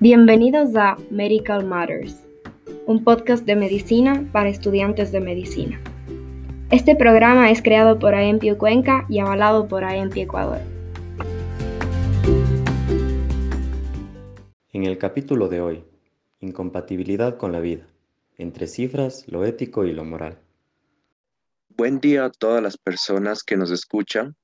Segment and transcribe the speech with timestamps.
[0.00, 2.24] Bienvenidos a Medical Matters,
[2.86, 5.80] un podcast de medicina para estudiantes de medicina.
[6.70, 10.60] Este programa es creado por AEMPI Cuenca y avalado por AEMPI Ecuador.
[14.72, 15.84] En el capítulo de hoy,
[16.38, 17.88] incompatibilidad con la vida,
[18.36, 20.38] entre cifras, lo ético y lo moral.
[21.70, 24.36] Buen día a todas las personas que nos escuchan.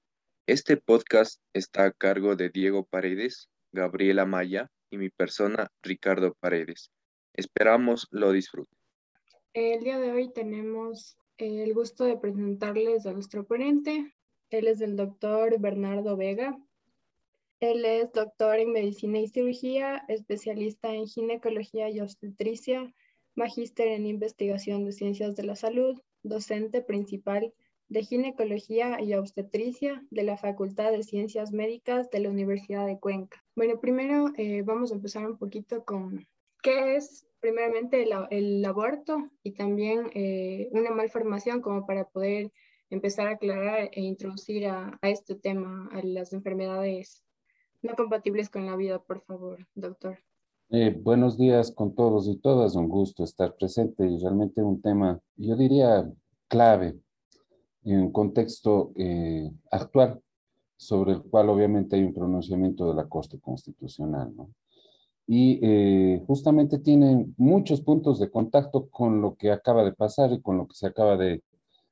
[0.48, 6.90] Este podcast está a cargo de Diego Paredes, Gabriela Maya y mi persona Ricardo Paredes.
[7.34, 8.78] Esperamos lo disfruten.
[9.52, 14.14] El día de hoy tenemos el gusto de presentarles a nuestro ponente.
[14.50, 16.56] Él es el doctor Bernardo Vega.
[17.58, 22.94] Él es doctor en medicina y cirugía, especialista en ginecología y obstetricia,
[23.34, 27.52] magíster en investigación de ciencias de la salud, docente principal
[27.94, 33.44] de ginecología y obstetricia de la Facultad de Ciencias Médicas de la Universidad de Cuenca.
[33.54, 36.26] Bueno, primero eh, vamos a empezar un poquito con
[36.60, 42.50] qué es primeramente el, aborto y también eh, una malformación como para poder
[42.90, 47.22] empezar a aclarar e introducir a, a este tema, a las enfermedades
[47.80, 50.18] no compatibles con la vida, por favor, doctor.
[50.70, 55.20] Eh, buenos días con todos y todas, un gusto estar presente y realmente un tema,
[55.36, 56.10] yo diría,
[56.48, 56.98] clave
[57.84, 60.20] en un contexto eh, actual
[60.76, 64.50] sobre el cual obviamente hay un pronunciamiento de la Corte Constitucional, ¿no?
[65.26, 70.42] Y eh, justamente tiene muchos puntos de contacto con lo que acaba de pasar y
[70.42, 71.42] con lo que se acaba de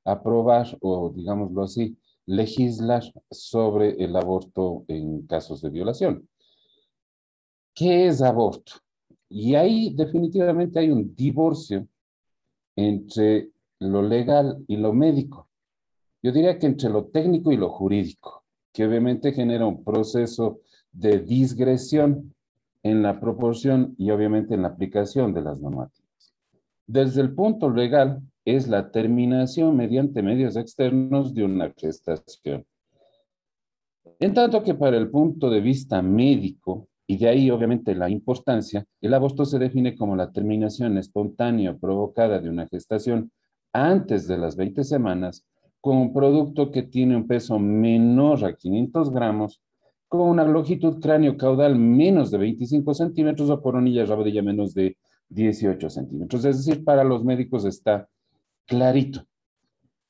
[0.04, 1.96] aprobar o, digámoslo así,
[2.27, 6.28] legislar sobre el aborto en casos de violación.
[7.74, 8.72] ¿Qué es aborto?
[9.30, 11.88] Y ahí definitivamente hay un divorcio
[12.77, 15.48] entre lo legal y lo médico.
[16.22, 20.60] Yo diría que entre lo técnico y lo jurídico, que obviamente genera un proceso
[20.92, 22.34] de disgresión
[22.84, 26.34] en la proporción y obviamente en la aplicación de las normativas.
[26.86, 32.64] Desde el punto legal es la terminación mediante medios externos de una gestación.
[34.18, 38.84] En tanto que para el punto de vista médico, y de ahí obviamente la importancia,
[39.00, 43.32] el aborto se define como la terminación espontánea provocada de una gestación
[43.72, 45.44] antes de las 20 semanas
[45.82, 49.60] con un producto que tiene un peso menor a 500 gramos,
[50.06, 54.96] con una longitud cráneo-caudal menos de 25 centímetros o coronilla rabadilla menos de
[55.30, 56.44] 18 centímetros.
[56.44, 58.08] Es decir, para los médicos está
[58.64, 59.26] clarito.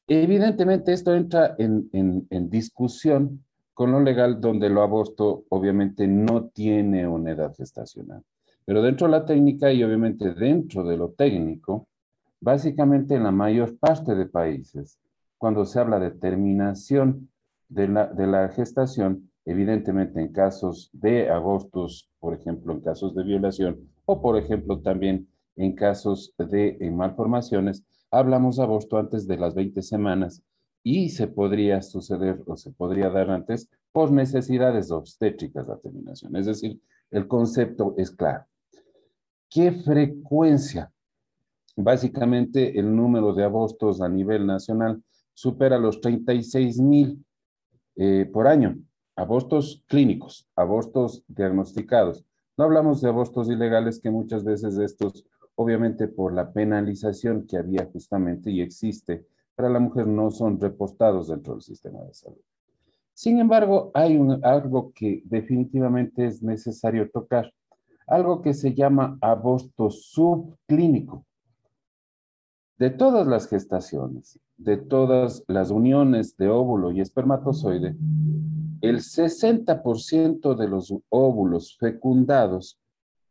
[0.06, 7.08] Evidentemente esto entra en, en discusión con lo legal donde lo aborto obviamente no tiene
[7.08, 8.22] una edad gestacional.
[8.66, 11.88] Pero dentro de la técnica y obviamente dentro de lo técnico,
[12.40, 14.98] básicamente en la mayor parte de países,
[15.42, 17.28] cuando se habla de terminación
[17.68, 23.24] de la, de la gestación, evidentemente en casos de abortos, por ejemplo, en casos de
[23.24, 25.26] violación o, por ejemplo, también
[25.56, 27.82] en casos de malformaciones,
[28.12, 30.44] hablamos de aborto antes de las 20 semanas
[30.84, 36.36] y se podría suceder o se podría dar antes por necesidades obstétricas la terminación.
[36.36, 38.44] Es decir, el concepto es claro.
[39.50, 40.92] ¿Qué frecuencia
[41.76, 45.02] Básicamente, el número de abortos a nivel nacional
[45.34, 47.24] supera los 36 mil
[47.96, 48.78] eh, por año.
[49.16, 52.24] Abortos clínicos, abortos diagnosticados.
[52.56, 57.86] No hablamos de abortos ilegales que muchas veces estos, obviamente por la penalización que había
[57.86, 62.40] justamente y existe para la mujer, no son reportados dentro del sistema de salud.
[63.12, 67.52] Sin embargo, hay algo que definitivamente es necesario tocar,
[68.06, 71.26] algo que se llama aborto subclínico
[72.78, 77.96] de todas las gestaciones, de todas las uniones de óvulo y espermatozoide,
[78.80, 82.78] el 60% de los óvulos fecundados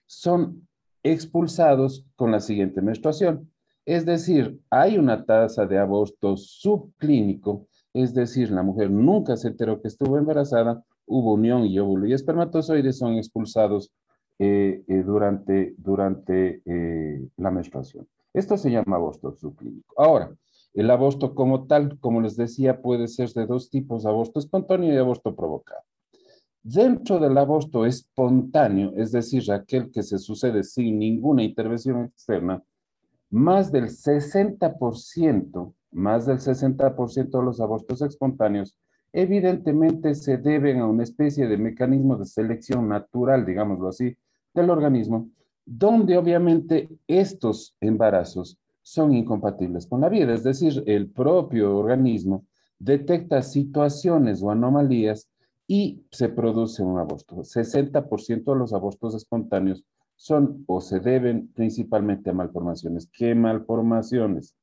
[0.05, 0.67] son
[1.03, 3.51] expulsados con la siguiente menstruación.
[3.85, 9.81] Es decir, hay una tasa de aborto subclínico, es decir, la mujer nunca se enteró
[9.81, 13.91] que estuvo embarazada, hubo unión y óvulo y espermatozoides son expulsados
[14.39, 18.07] eh, eh, durante, durante eh, la menstruación.
[18.33, 19.93] Esto se llama aborto subclínico.
[19.97, 20.31] Ahora,
[20.73, 24.97] el aborto como tal, como les decía, puede ser de dos tipos, aborto espontáneo y
[24.97, 25.81] aborto provocado.
[26.63, 32.63] Dentro del aborto espontáneo, es decir, aquel que se sucede sin ninguna intervención externa,
[33.31, 38.77] más del 60%, más del 60% de los abortos espontáneos,
[39.11, 44.15] evidentemente se deben a una especie de mecanismo de selección natural, digámoslo así,
[44.53, 45.29] del organismo,
[45.65, 52.45] donde obviamente estos embarazos son incompatibles con la vida, es decir, el propio organismo
[52.79, 55.29] detecta situaciones o anomalías
[55.67, 57.37] y se produce un aborto.
[57.37, 59.83] 60% de los abortos espontáneos
[60.15, 63.07] son o se deben principalmente a malformaciones.
[63.13, 64.55] ¿Qué malformaciones?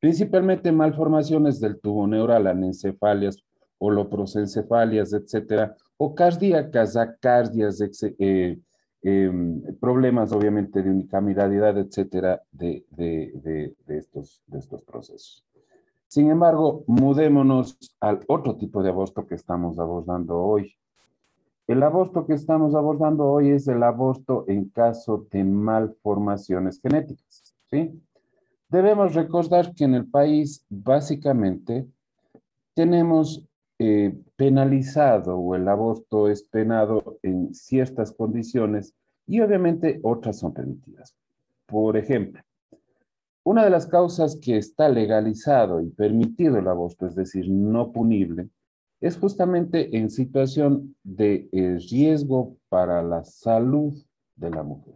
[0.00, 3.38] Principalmente malformaciones del tubo neural, anencefalias,
[3.78, 7.80] holoprosencefalias, etcétera, o cardíacas, acardias,
[8.18, 8.58] eh,
[9.06, 12.84] em, problemas obviamente de unicameralidad, etcétera, de,
[13.86, 15.44] estos, de estos procesos.
[16.08, 20.74] Sin embargo, mudémonos al otro tipo de aborto que estamos abordando hoy.
[21.66, 27.54] El aborto que estamos abordando hoy es el aborto en caso de malformaciones genéticas.
[27.70, 28.00] ¿sí?
[28.70, 31.86] Debemos recordar que en el país básicamente
[32.74, 33.46] tenemos
[33.86, 38.94] eh, penalizado o el aborto es penado en ciertas condiciones
[39.26, 41.14] y obviamente otras son permitidas.
[41.66, 42.42] Por ejemplo,
[43.42, 48.48] una de las causas que está legalizado y permitido el aborto, es decir, no punible,
[49.02, 53.92] es justamente en situación de eh, riesgo para la salud
[54.34, 54.94] de la mujer.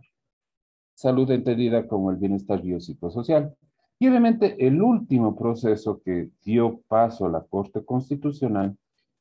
[0.95, 3.55] Salud entendida como el bienestar biopsicosocial.
[4.01, 8.77] Y obviamente el último proceso que dio paso a la Corte Constitucional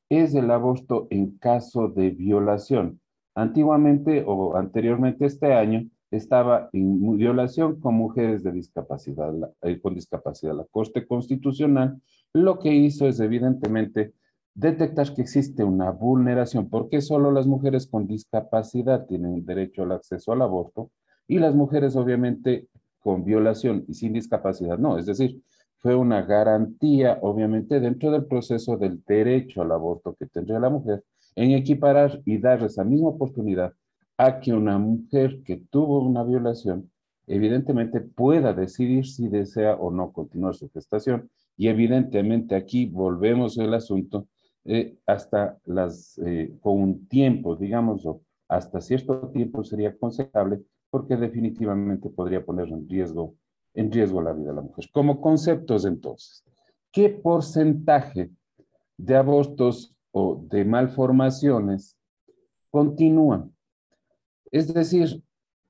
[0.10, 3.02] es el aborto en caso de violación.
[3.34, 10.56] Antiguamente o anteriormente este año estaba en violación con mujeres de discapacidad, eh, con discapacidad.
[10.56, 12.00] La Corte Constitucional
[12.34, 14.14] lo que hizo es evidentemente
[14.54, 20.32] detectar que existe una vulneración, porque solo las mujeres con discapacidad tienen derecho al acceso
[20.32, 20.92] al aborto
[21.28, 22.68] y las mujeres obviamente
[23.08, 25.42] con violación y sin discapacidad, no, es decir,
[25.78, 31.06] fue una garantía, obviamente, dentro del proceso del derecho al aborto que tendría la mujer,
[31.34, 33.74] en equiparar y dar esa misma oportunidad
[34.18, 36.92] a que una mujer que tuvo una violación,
[37.28, 41.30] evidentemente pueda decidir si desea o no continuar su gestación.
[41.56, 44.28] Y evidentemente aquí volvemos al asunto
[44.66, 48.06] eh, hasta las, eh, con un tiempo, digamos,
[48.50, 53.36] hasta cierto tiempo sería aconsejable porque definitivamente podría poner en riesgo,
[53.74, 54.86] en riesgo la vida de la mujer.
[54.92, 56.44] Como conceptos entonces,
[56.92, 58.32] ¿qué porcentaje
[58.98, 61.98] de abortos o de malformaciones
[62.70, 63.54] continúan?
[64.52, 65.24] Es decir,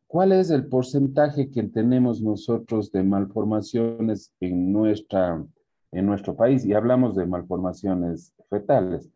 [0.08, 5.44] ¿cuál es el porcentaje que tenemos nosotros de malformaciones en, nuestra,
[5.92, 6.64] en nuestro país?
[6.66, 9.10] Y hablamos de malformaciones fetales.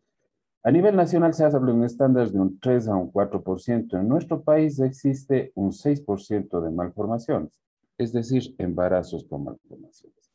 [0.64, 3.98] A nivel nacional se habla un estándar de un 3 a un 4%.
[3.98, 7.60] En nuestro país existe un 6% de malformaciones,
[7.98, 10.30] es decir, embarazos con malformaciones.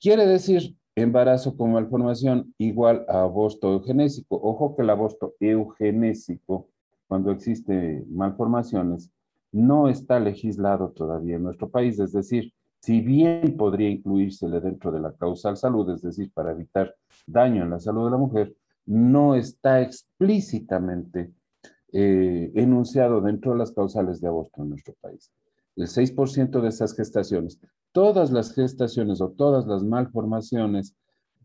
[0.00, 4.40] Quiere decir embarazo con malformación igual a aborto eugenésico.
[4.42, 6.68] Ojo que el aborto eugenésico,
[7.06, 9.12] cuando existe malformaciones,
[9.52, 12.00] no está legislado todavía en nuestro país.
[12.00, 16.96] Es decir, si bien podría incluírsele dentro de la causal salud, es decir, para evitar
[17.26, 21.32] daño en la salud de la mujer, no está explícitamente
[21.92, 25.30] eh, enunciado dentro de las causales de aborto en nuestro país.
[25.76, 27.60] El 6% de esas gestaciones,
[27.92, 30.94] todas las gestaciones o todas las malformaciones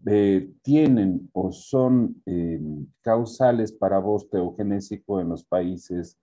[0.05, 2.59] eh, tienen o son eh,
[3.01, 6.17] causales para aborto eugenésico en los países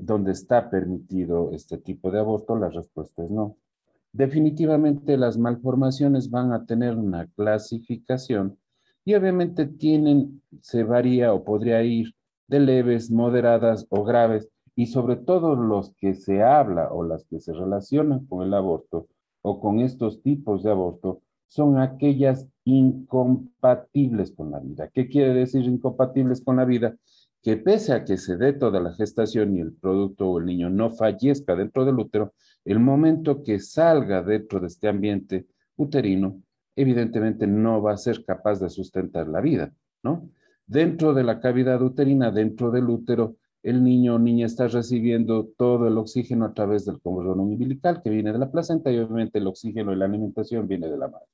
[0.00, 3.58] donde está permitido este tipo de aborto, la respuesta es no.
[4.14, 8.56] Definitivamente las malformaciones van a tener una clasificación
[9.08, 12.14] y obviamente tienen, se varía o podría ir
[12.46, 17.40] de leves, moderadas o graves, y sobre todo los que se habla o las que
[17.40, 19.08] se relacionan con el aborto
[19.40, 24.90] o con estos tipos de aborto son aquellas incompatibles con la vida.
[24.92, 26.94] ¿Qué quiere decir incompatibles con la vida?
[27.42, 30.68] Que pese a que se dé toda la gestación y el producto o el niño
[30.68, 32.34] no fallezca dentro del útero,
[32.66, 35.46] el momento que salga dentro de este ambiente
[35.76, 36.42] uterino
[36.80, 39.72] evidentemente no va a ser capaz de sustentar la vida,
[40.04, 40.30] ¿no?
[40.64, 45.88] Dentro de la cavidad uterina, dentro del útero, el niño o niña está recibiendo todo
[45.88, 49.48] el oxígeno a través del cordón umbilical que viene de la placenta y obviamente el
[49.48, 51.26] oxígeno y la alimentación viene de la madre.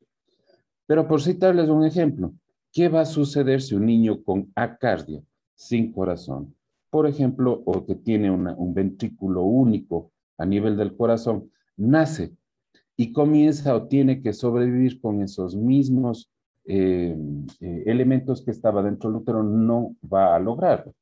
[0.87, 2.33] Pero por citarles un ejemplo,
[2.73, 5.23] ¿qué va a suceder si un niño con acardia,
[5.55, 6.55] sin corazón,
[6.89, 12.33] por ejemplo, o que tiene un ventrículo único a nivel del corazón, nace
[12.97, 16.31] y comienza o tiene que sobrevivir con esos mismos
[16.67, 17.17] eh,
[17.61, 20.95] eh, elementos que estaba dentro del útero, no va a lograrlo.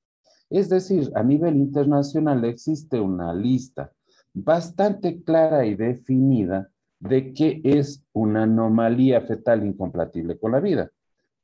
[0.50, 3.92] Es decir, a nivel internacional existe una lista
[4.34, 6.68] bastante clara y definida
[6.98, 10.90] de qué es una anomalía fetal incompatible con la vida.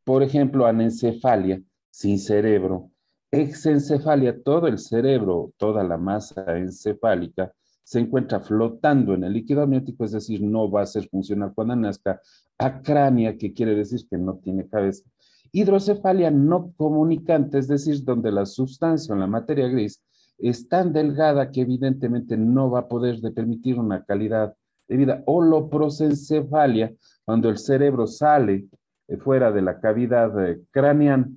[0.04, 2.90] Por ejemplo, anencefalia sin cerebro,
[3.30, 7.52] exencefalia, todo el cerebro, toda la masa encefálica
[7.88, 11.74] se encuentra flotando en el líquido amniótico, es decir, no va a ser funcional cuando
[11.74, 12.20] nazca,
[12.58, 15.04] acrania, que quiere decir que no tiene cabeza,
[15.52, 20.02] hidrocefalia no comunicante, es decir, donde la sustancia o la materia gris
[20.36, 24.54] es tan delgada que evidentemente no va a poder permitir una calidad
[24.86, 25.22] de vida.
[25.24, 26.92] Holoprosencefalia,
[27.24, 28.66] cuando el cerebro sale
[29.08, 31.30] eh, fuera de la cavidad eh, craneana,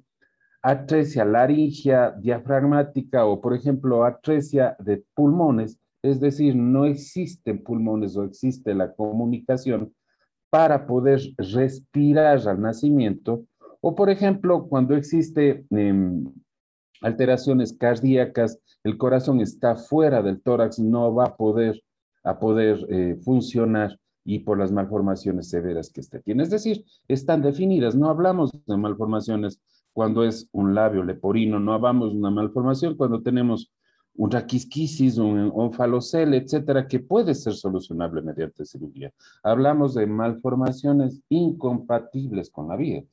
[0.62, 8.24] atresia laringia diafragmática o, por ejemplo, atresia de pulmones, es decir, no existen pulmones o
[8.24, 9.94] existe la comunicación
[10.50, 13.46] para poder respirar al nacimiento,
[13.80, 16.26] o por ejemplo, cuando existe em,
[17.02, 21.82] alteraciones cardíacas, el corazón está fuera del tórax, no va a poder,
[22.24, 26.44] a poder eh, funcionar y por las malformaciones severas que este tiene.
[26.44, 29.60] Es decir, están definidas, no hablamos de malformaciones
[29.94, 33.72] cuando es un labio leporino, no hablamos de una malformación cuando tenemos
[34.16, 39.12] un raquisquisis, un, falocel, etcétera, que puede ser solucionable mediante cirugía.
[39.44, 43.04] Hablamos de malformaciones incompatibles con la vida.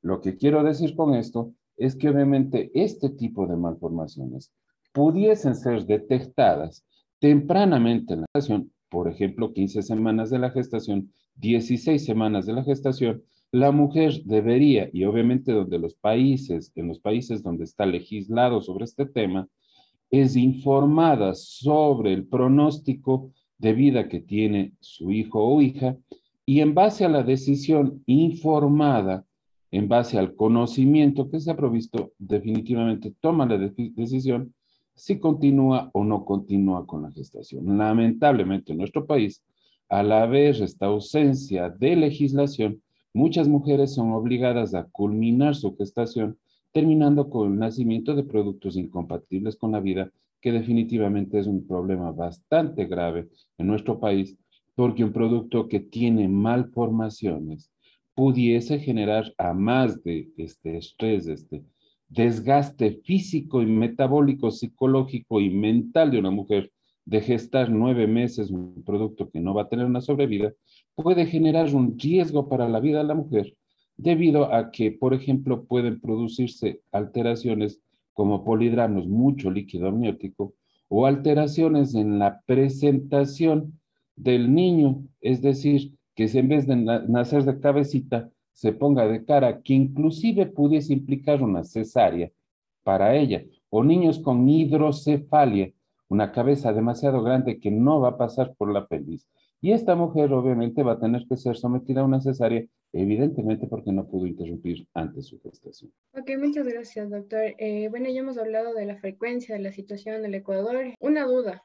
[0.00, 4.52] Lo que quiero decir con esto es que obviamente este tipo de malformaciones
[4.92, 6.84] pudiesen ser detectadas
[7.18, 12.64] tempranamente en la gestación, por ejemplo, 15 semanas de la gestación, 16 semanas de la
[12.64, 13.22] gestación,
[13.52, 18.84] la mujer debería, y obviamente donde los países, en los países donde está legislado sobre
[18.84, 19.48] este tema,
[20.12, 25.96] es informada sobre el pronóstico de vida que tiene su hijo o hija
[26.44, 29.24] y en base a la decisión informada,
[29.70, 34.54] en base al conocimiento que se ha provisto, definitivamente toma la decisión
[34.94, 37.78] si continúa o no continúa con la gestación.
[37.78, 39.42] Lamentablemente en nuestro país,
[39.88, 42.82] al haber esta ausencia de legislación,
[43.14, 46.36] muchas mujeres son obligadas a culminar su gestación
[46.72, 50.10] terminando con el nacimiento de productos incompatibles con la vida,
[50.40, 54.36] que definitivamente es un problema bastante grave en nuestro país,
[54.74, 57.70] porque un producto que tiene malformaciones
[58.14, 61.64] pudiese generar a más de este estrés, este
[62.08, 66.70] desgaste físico y metabólico, psicológico y mental de una mujer
[67.04, 70.52] de gestar nueve meses un producto que no va a tener una sobrevida,
[70.94, 73.56] puede generar un riesgo para la vida de la mujer
[74.02, 77.80] debido a que, por ejemplo, pueden producirse alteraciones
[78.12, 80.54] como polidranos, mucho líquido amniótico,
[80.88, 83.80] o alteraciones en la presentación
[84.16, 89.24] del niño, es decir, que si en vez de nacer de cabecita, se ponga de
[89.24, 92.30] cara, que inclusive pudiese implicar una cesárea
[92.82, 95.72] para ella, o niños con hidrocefalia,
[96.08, 99.26] una cabeza demasiado grande que no va a pasar por la pelvis.
[99.62, 103.92] Y esta mujer obviamente va a tener que ser sometida a una cesárea, evidentemente porque
[103.92, 105.92] no pudo interrumpir antes su gestación.
[106.12, 107.54] Ok, muchas gracias, doctor.
[107.58, 110.94] Eh, bueno, ya hemos hablado de la frecuencia de la situación en el Ecuador.
[111.00, 111.64] Una duda.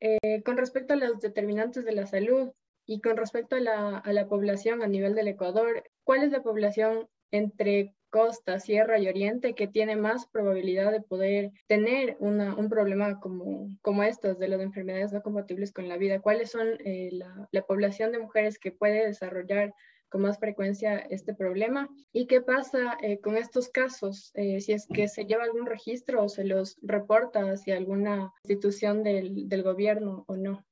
[0.00, 2.50] Eh, con respecto a los determinantes de la salud
[2.84, 6.42] y con respecto a la, a la población a nivel del Ecuador, ¿cuál es la
[6.42, 13.20] población entre costa, sierra y oriente que tiene más probabilidad de poder tener un problema
[13.20, 16.20] como, como estos de las enfermedades no compatibles con la vida?
[16.20, 19.74] ¿Cuáles son eh, la, población de mujeres que puede desarrollar
[20.08, 21.88] con más frecuencia este problema?
[22.12, 24.30] ¿Y qué pasa eh, con estos casos?
[24.34, 29.02] Eh, si es que se lleva algún registro o se los reporta hacia alguna institución
[29.02, 30.64] del, del gobierno o no.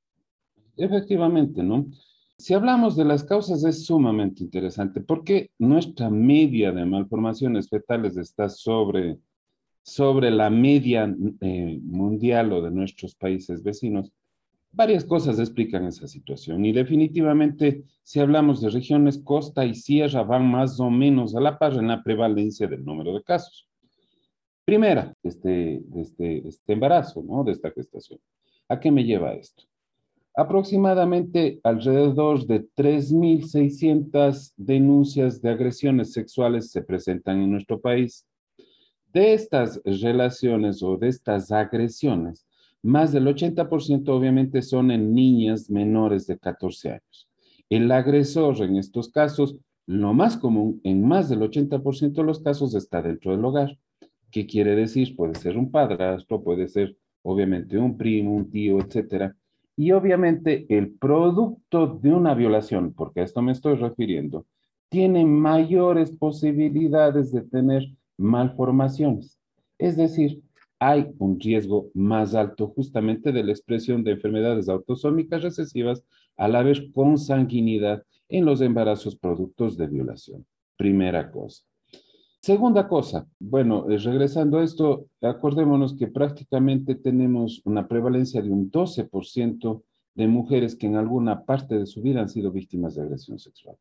[0.76, 1.86] Efectivamente, ¿no?
[2.36, 8.48] Si hablamos de las causas es sumamente interesante porque nuestra media de malformaciones fetales está
[8.48, 9.18] sobre,
[9.82, 14.12] sobre la media eh, mundial o de nuestros países vecinos.
[14.76, 20.50] Varias cosas explican esa situación y definitivamente si hablamos de regiones costa y sierra van
[20.50, 23.68] más o menos a la par en la prevalencia del número de casos.
[24.64, 27.44] Primera, este, este, este embarazo, ¿no?
[27.44, 28.18] De esta gestación.
[28.68, 29.62] ¿A qué me lleva esto?
[30.34, 38.26] Aproximadamente alrededor de 3.600 denuncias de agresiones sexuales se presentan en nuestro país.
[39.12, 42.44] De estas relaciones o de estas agresiones,
[42.84, 47.28] más del 80% obviamente son en niñas menores de 14 años.
[47.68, 52.74] El agresor en estos casos, lo más común, en más del 80% de los casos
[52.74, 53.76] está dentro del hogar.
[54.30, 55.16] ¿Qué quiere decir?
[55.16, 59.34] Puede ser un padrastro, puede ser obviamente un primo, un tío, etcétera
[59.76, 64.46] y obviamente el producto de una violación, porque a esto me estoy refiriendo,
[64.88, 67.84] tiene mayores posibilidades de tener
[68.16, 69.38] malformaciones.
[69.78, 70.42] Es decir,
[70.86, 76.04] hay un riesgo más alto justamente de la expresión de enfermedades autosómicas recesivas
[76.36, 80.44] al haber consanguinidad en los embarazos productos de violación.
[80.76, 81.62] Primera cosa.
[82.38, 88.70] Segunda cosa, bueno, eh, regresando a esto, acordémonos que prácticamente tenemos una prevalencia de un
[88.70, 89.82] 12%
[90.14, 93.76] de mujeres que en alguna parte de su vida han sido víctimas de agresión sexual.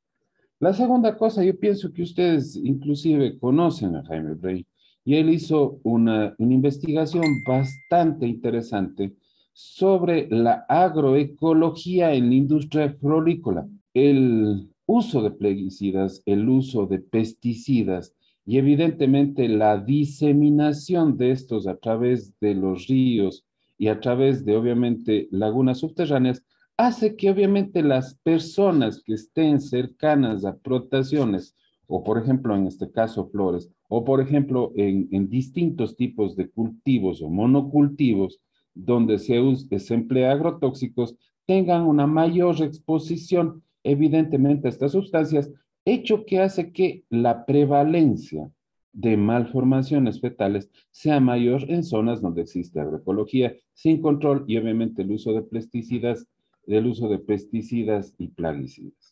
[0.59, 4.65] La segunda cosa, yo pienso que ustedes inclusive conocen a Jaime Bray,
[5.05, 9.13] y él hizo una, una investigación bastante interesante
[9.53, 13.67] sobre la agroecología en la industria florícola.
[13.93, 18.13] El uso de plaguicidas, el uso de pesticidas
[18.45, 23.45] y evidentemente la diseminación de estos a través de los ríos
[23.77, 26.43] y a través de obviamente lagunas subterráneas
[26.75, 31.55] hace que obviamente las personas que estén cercanas a protaciones
[31.87, 37.21] o por ejemplo en este caso flores, o por ejemplo en, distintos tipos de cultivos
[37.21, 38.41] o monocultivos
[38.73, 39.39] donde se,
[39.77, 45.51] se emplea agrotóxicos, tengan una mayor exposición evidentemente a estas sustancias,
[45.85, 48.49] hecho que hace que la prevalencia
[48.93, 55.11] de malformaciones fetales sea mayor en zonas donde existe agroecología sin control y obviamente el
[55.11, 56.25] uso de pesticidas,
[56.65, 59.02] el uso de pesticidas y plaguicidas.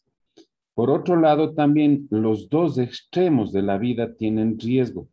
[0.74, 5.08] Por otro lado, también los dos extremos de la vida tienen riesgo.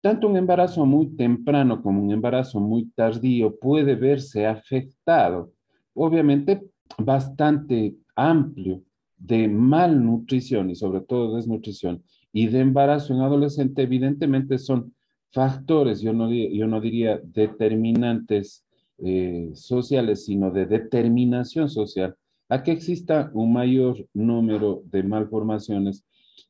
[0.00, 5.52] Tanto un embarazo muy temprano como un embarazo muy tardío puede verse afectado,
[5.94, 6.62] obviamente
[6.98, 8.82] bastante amplio,
[9.16, 14.94] de malnutrición y sobre todo desnutrición y de embarazo en adolescente, evidentemente son
[15.30, 18.64] factores, yo no, yo no diría determinantes
[18.98, 22.16] eh, sociales, sino de determinación social,
[22.52, 26.04] a que exista un mayor número de malformaciones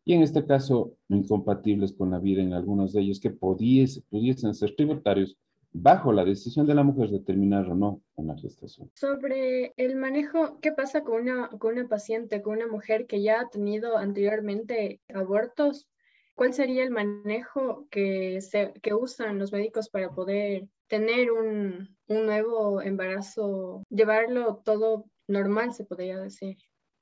[0.05, 4.75] y en este caso incompatibles con la vida en algunos de ellos que pudiesen ser
[4.75, 5.37] tributarios
[5.71, 8.91] bajo la decisión de la mujer de terminar o no una gestación.
[8.95, 13.41] Sobre el manejo, ¿qué pasa con una, con una paciente, con una mujer que ya
[13.41, 15.89] ha tenido anteriormente abortos?
[16.35, 22.27] ¿Cuál sería el manejo que, se, que usan los médicos para poder tener un, un
[22.27, 26.57] nuevo embarazo, llevarlo todo normal, se podría decir?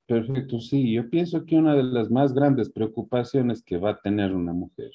[0.06, 0.92] Perfecto, sí.
[0.92, 4.90] Yo pienso que una de las más grandes preocupaciones que va a tener una mujer,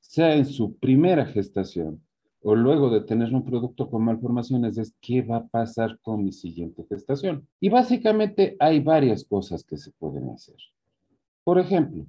[0.00, 2.02] sea en su primera gestación
[2.40, 6.32] o luego de tener un producto con malformaciones, es qué va a pasar con mi
[6.32, 7.46] siguiente gestación.
[7.60, 10.56] Y básicamente hay varias cosas que se pueden hacer.
[11.44, 12.06] Por ejemplo,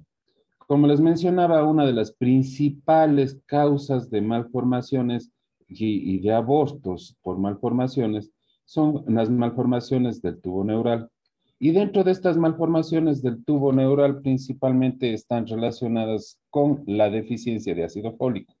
[0.58, 5.30] como les mencionaba, una de las principales causas de malformaciones
[5.68, 8.30] y, y de abortos por malformaciones
[8.70, 11.10] son las malformaciones del tubo neural.
[11.58, 17.82] Y dentro de estas malformaciones del tubo neural principalmente están relacionadas con la deficiencia de
[17.82, 18.54] ácido fólico.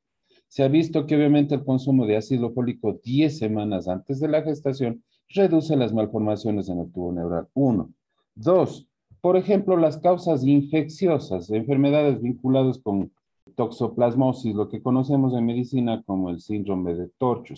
[0.48, 4.42] Se ha visto que obviamente el consumo de ácido fólico 10 semanas antes de la
[4.42, 7.46] gestación reduce las malformaciones en el tubo neural.
[7.54, 7.92] Uno.
[8.34, 8.88] Dos,
[9.20, 13.12] por ejemplo, las causas infecciosas, enfermedades vinculadas con
[13.54, 17.54] toxoplasmosis, lo que conocemos en medicina como el síndrome de Torch,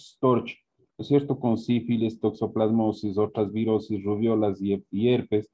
[1.02, 1.40] ¿no es cierto?
[1.40, 5.50] Con sífilis, toxoplasmosis, otras virosis, rubiolas y, herpes,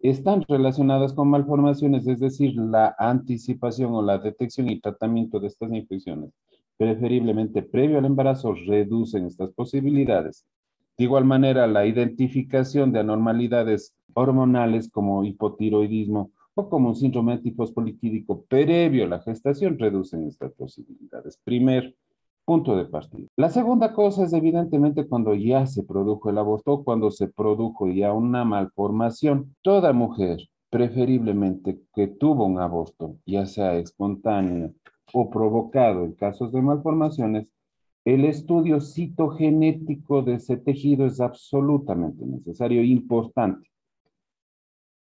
[0.00, 5.72] están relacionadas con malformaciones, es decir, la anticipación o la detección y tratamiento de estas
[5.72, 6.32] infecciones,
[6.76, 10.44] preferiblemente previo al embarazo, reducen estas posibilidades.
[10.96, 18.42] De igual manera, la identificación de anormalidades hormonales como hipotiroidismo o como un síndrome tifospoliquídico
[18.48, 21.38] previo a la gestación reducen estas posibilidades.
[21.44, 21.94] Primer
[22.48, 23.28] punto de partida.
[23.36, 28.14] La segunda cosa es evidentemente cuando ya se produjo el aborto, cuando se produjo ya
[28.14, 29.54] una malformación.
[29.60, 30.38] Toda mujer,
[30.70, 34.72] preferiblemente que tuvo un aborto, ya sea espontáneo
[35.12, 37.48] o provocado en casos de malformaciones,
[38.06, 43.68] el estudio citogenético de ese tejido es absolutamente necesario e importante.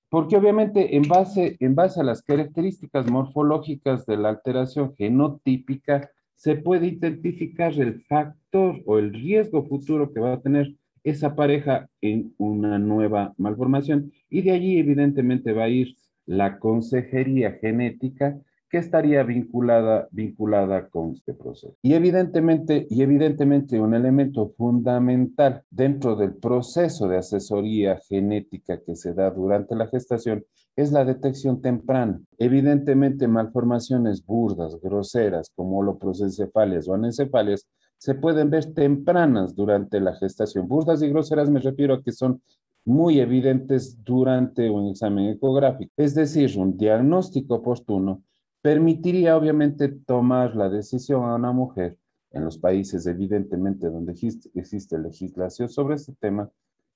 [0.09, 6.55] Porque obviamente en base, en base a las características morfológicas de la alteración genotípica, se
[6.55, 12.35] puede identificar el factor o el riesgo futuro que va a tener esa pareja en
[12.37, 15.97] una nueva malformación y de allí evidentemente va a ir
[16.27, 21.77] la consejería genética que estaría vinculada, vinculada con este proceso.
[21.83, 29.15] Y evidentemente, y evidentemente un elemento fundamental dentro del proceso de asesoría genética que se
[29.15, 30.45] da durante la gestación
[30.77, 32.21] es la detección temprana.
[32.39, 40.69] Evidentemente, malformaciones burdas, groseras, como holoprosencefalias o anencefalias, se pueden ver tempranas durante la gestación.
[40.69, 42.43] Burdas y groseras me refiero a que son
[42.85, 48.23] muy evidentes durante un examen ecográfico, es decir, un diagnóstico oportuno
[48.63, 51.97] permitiría obviamente tomar la decisión a una mujer
[52.31, 56.51] en los países evidentemente donde existe legislación sobre este tema,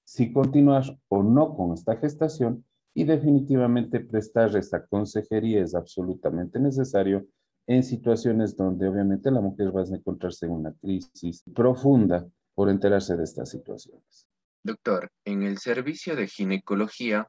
[0.05, 2.65] si continuar o no con esta gestación
[2.95, 7.27] y definitivamente prestar esta consejería es absolutamente necesario
[7.67, 13.17] en situaciones donde obviamente la mujer va a encontrarse en una crisis profunda por enterarse
[13.17, 14.27] de estas situaciones.
[14.63, 17.29] Doctor, en el servicio de ginecología,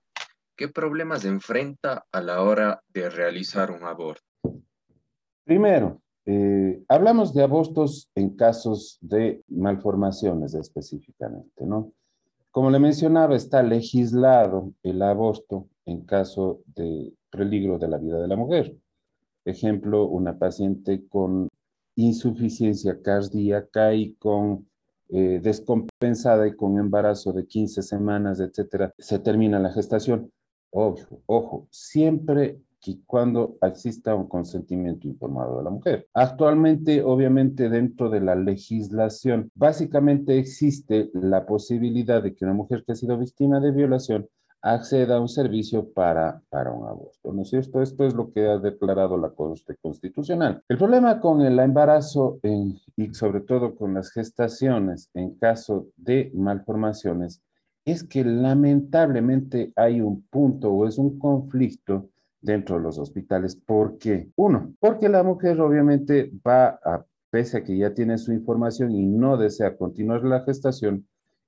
[0.58, 4.24] ¿qué problemas enfrenta a la hora de realizar un aborto?
[5.45, 11.93] Primero, eh, hablamos de abortos en casos de malformaciones específicamente, ¿no?
[12.51, 18.27] Como le mencionaba, está legislado el aborto en caso de peligro de la vida de
[18.27, 18.75] la mujer.
[19.45, 21.47] Ejemplo, una paciente con
[21.95, 24.67] insuficiencia cardíaca y con
[25.09, 30.31] eh, descompensada y con embarazo de 15 semanas, etcétera, se termina la gestación.
[30.71, 36.08] Ojo, ojo, siempre que cuando exista un consentimiento informado de la mujer.
[36.13, 42.94] Actualmente, obviamente, dentro de la legislación, básicamente existe la posibilidad de que una mujer que
[42.94, 44.28] ha sido víctima de violación
[44.63, 47.82] acceda a un servicio para, para un aborto, ¿no es cierto?
[47.82, 50.63] Esto es lo que ha declarado la Corte Constitucional.
[50.70, 57.41] El problema con el embarazo y sobre todo con las gestaciones en caso de malformaciones
[57.86, 62.10] es que lamentablemente hay un punto o es un conflicto
[62.41, 63.56] dentro de los hospitales.
[63.56, 64.32] ¿Por qué?
[64.36, 69.06] Uno, porque la mujer obviamente va a, pese a que ya tiene su información y
[69.06, 71.08] no desea continuar la gestación,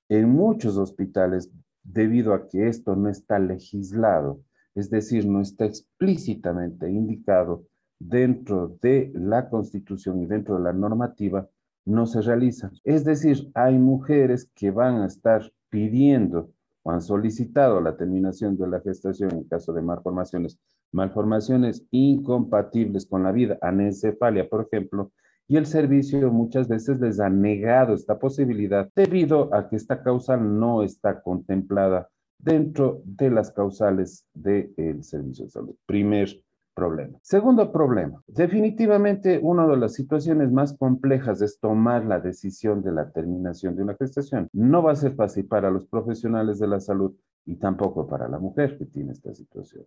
[0.10, 1.50] en muchos hospitales
[1.84, 4.42] debido a que esto no está legislado,
[4.76, 7.66] es decir, no está explícitamente indicado
[8.00, 11.50] dentro de la constitución y dentro de la normativa,
[11.86, 12.72] no se realiza.
[12.84, 16.50] Es decir, hay mujeres que van a estar pidiendo
[16.84, 20.60] o han solicitado la terminación de la gestación en caso de malformaciones,
[20.94, 25.12] malformaciones incompatibles con la vida, anencefalia, por ejemplo,
[25.48, 30.60] y el servicio muchas veces les ha negado esta posibilidad debido a que esta causal
[30.60, 35.76] no está contemplada dentro de las causales del servicio de salud.
[35.86, 36.30] Primer
[36.74, 37.20] problema.
[37.22, 43.12] Segundo problema, definitivamente una de las situaciones más complejas es tomar la decisión de la
[43.12, 44.48] terminación de una gestación.
[44.54, 47.14] No va a ser fácil para los profesionales de la salud
[47.46, 49.86] y tampoco para la mujer que tiene esta situación.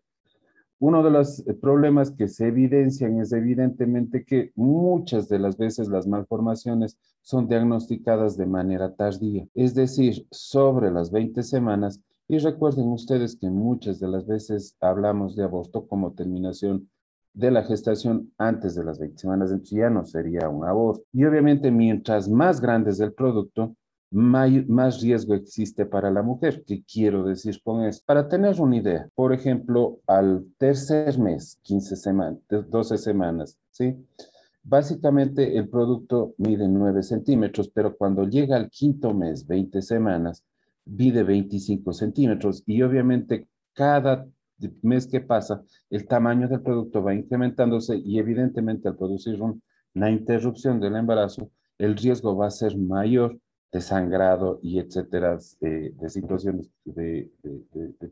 [0.78, 5.88] Uno de los eh, problemas que se evidencian es evidentemente que muchas de las veces
[5.88, 12.00] las malformaciones son diagnosticadas de manera tardía, es decir, sobre las 20 semanas.
[12.28, 16.90] Y recuerden ustedes que muchas de las veces hablamos de aborto como terminación
[17.32, 21.04] de la gestación antes de las 20 semanas, entonces ya no sería un aborto.
[21.12, 23.76] Y obviamente mientras más grande es el producto,
[24.16, 26.64] más riesgo existe para la mujer.
[26.66, 28.02] ¿Qué quiero decir con esto?
[28.06, 33.94] Para tener una idea, por ejemplo, al tercer mes, 15 semanas, 12 semanas, ¿sí?
[34.62, 40.42] Básicamente el producto mide 9 centímetros, pero cuando llega al quinto mes, 20 semanas,
[40.86, 44.26] mide 25 centímetros y obviamente cada
[44.80, 49.38] mes que pasa, el tamaño del producto va incrementándose y evidentemente al producir
[49.94, 53.38] una interrupción del embarazo, el riesgo va a ser mayor
[53.76, 57.30] de sangrado y etcétera, de, situaciones de,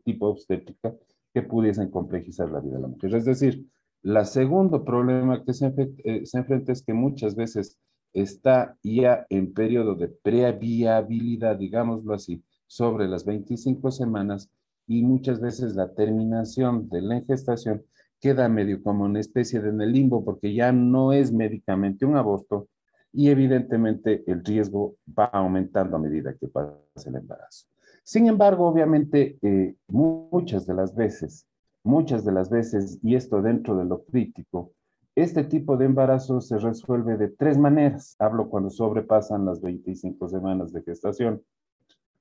[0.03, 0.93] tipo obstétrica
[1.33, 3.15] que pudiesen complejizar la vida de la mujer.
[3.15, 3.65] Es decir,
[4.03, 5.73] el segundo problema que se,
[6.03, 7.79] eh, se, enfrenta es que muchas veces
[8.13, 14.51] está ya en periodo de previabilidad, digámoslo así, sobre las 25 semanas
[14.85, 17.83] y muchas veces la terminación de la gestación
[18.21, 22.17] queda medio como una especie de en el limbo porque ya no es médicamente un
[22.17, 22.67] aborto,
[23.15, 26.75] y evidentemente el riesgo va aumentando a medida que pasa
[27.05, 27.65] el embarazo.
[28.03, 31.47] Sin embargo, obviamente, eh, muchas de las veces,
[31.83, 34.73] muchas de las veces, y esto dentro de lo crítico,
[35.15, 38.17] este tipo de embarazo se resuelve de tres maneras.
[38.19, 41.41] Hablo cuando sobrepasan las 25 semanas de gestación.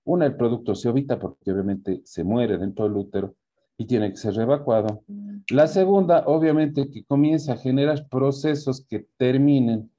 [0.04, 3.34] Una, el producto se evita porque obviamente se muere dentro del útero
[3.76, 5.02] y tiene que ser evacuado.
[5.50, 9.90] La segunda, obviamente, que comienza a generar procesos que terminen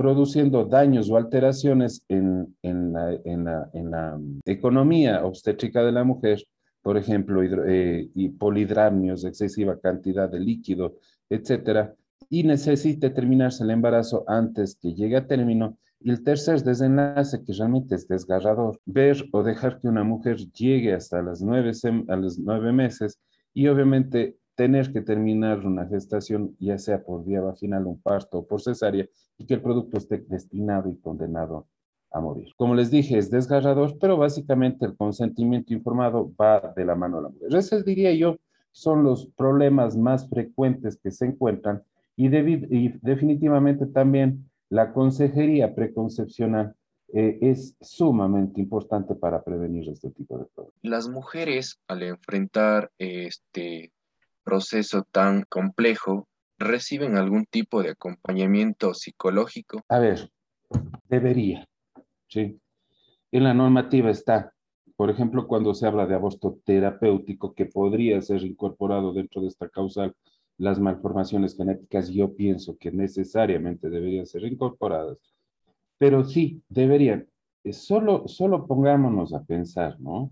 [0.00, 6.04] produciendo daños o alteraciones en, en, la, en, la, en la, economía obstétrica de la
[6.04, 6.42] mujer,
[6.80, 10.94] por ejemplo, eh, y polidramnios, excesiva cantidad de líquido,
[11.28, 11.94] etcétera,
[12.30, 15.76] y necesite terminarse el embarazo antes que llegue a término.
[16.00, 20.94] Y el tercer desenlace, que realmente es desgarrador, ver o dejar que una mujer llegue
[20.94, 21.72] hasta las nueve,
[22.08, 23.20] a los nueve meses
[23.52, 28.46] y obviamente tener que terminar una gestación, ya sea por vía vaginal, un parto o
[28.46, 29.06] por cesárea,
[29.38, 31.66] y que el producto esté destinado y condenado
[32.10, 32.52] a morir.
[32.58, 37.22] Como les dije, es desgarrador, pero básicamente el consentimiento informado va de la mano a
[37.22, 37.54] la mujer.
[37.54, 38.36] Esos, diría yo,
[38.70, 41.82] son los problemas más frecuentes que se encuentran
[42.14, 46.74] y, definitivamente también la consejería preconcepcional
[47.14, 50.76] eh, es sumamente importante para prevenir este tipo de problemas.
[50.82, 53.90] Las mujeres al enfrentar este
[54.44, 59.82] proceso tan complejo reciben algún tipo de acompañamiento psicológico?
[59.88, 60.30] A ver,
[61.08, 61.66] debería,
[62.28, 62.58] ¿sí?
[63.32, 64.52] En la normativa está,
[64.96, 69.68] por ejemplo, cuando se habla de aborto terapéutico que podría ser incorporado dentro de esta
[69.68, 70.14] causal
[70.60, 75.16] las malformaciones genéticas yo pienso que necesariamente deberían ser incorporadas,
[75.96, 77.26] pero sí, deberían.
[77.72, 80.30] Solo, solo pongámonos a pensar, ¿no?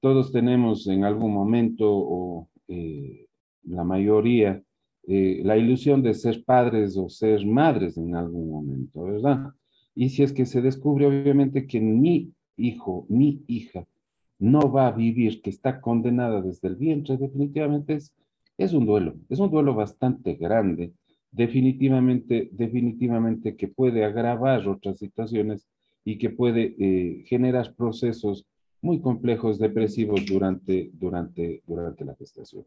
[0.00, 3.26] Todos tenemos en algún momento, o eh,
[3.64, 4.62] la mayoría,
[5.06, 9.52] eh, la ilusión de ser padres o ser madres en algún momento, ¿verdad?
[9.94, 13.86] Y si es que se descubre obviamente que mi hijo, mi hija,
[14.38, 18.14] no va a vivir, que está condenada desde el vientre, definitivamente es
[18.60, 20.92] es un duelo, es un duelo bastante grande,
[21.32, 25.66] definitivamente, definitivamente que puede agravar otras situaciones
[26.04, 28.44] y que puede eh, generar procesos
[28.82, 32.64] muy complejos depresivos durante, durante, durante la gestación.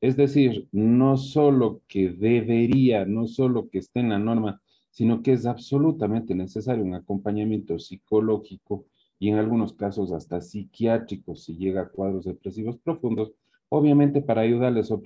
[0.00, 5.32] Es decir, no solo que debería, no solo que esté en la norma, sino que
[5.32, 8.86] es absolutamente necesario un acompañamiento psicológico
[9.18, 13.32] y en algunos casos hasta psiquiátrico si llega a cuadros depresivos profundos
[13.68, 14.98] obviamente para ayudarles a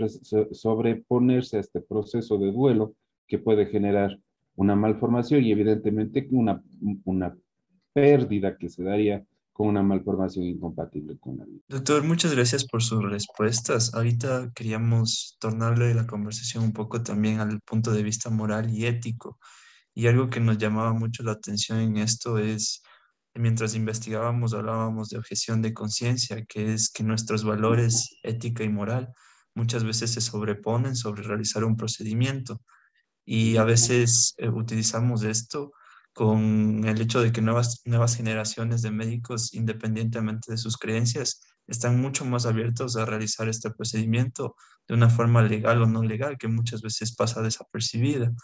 [0.52, 2.94] sobreponerse a este proceso de duelo
[3.26, 4.18] que puede generar
[4.56, 6.62] una malformación y evidentemente una,
[7.04, 7.36] una
[7.92, 9.24] pérdida que se daría
[9.66, 11.60] una malformación incompatible con la vida.
[11.68, 13.94] Doctor, muchas gracias por sus respuestas.
[13.94, 19.38] Ahorita queríamos tornarle la conversación un poco también al punto de vista moral y ético.
[19.94, 22.82] Y algo que nos llamaba mucho la atención en esto es
[23.34, 29.12] mientras investigábamos hablábamos de objeción de conciencia, que es que nuestros valores ética y moral
[29.54, 32.60] muchas veces se sobreponen sobre realizar un procedimiento
[33.24, 35.72] y a veces eh, utilizamos esto
[36.20, 37.80] con el hecho de que nuevas,
[38.14, 44.54] generaciones de médicos, independientemente de sus creencias, están mucho más abiertos a realizar este procedimiento
[44.86, 48.34] de una forma legal o no legal, que muchas veces pasa desapercibida.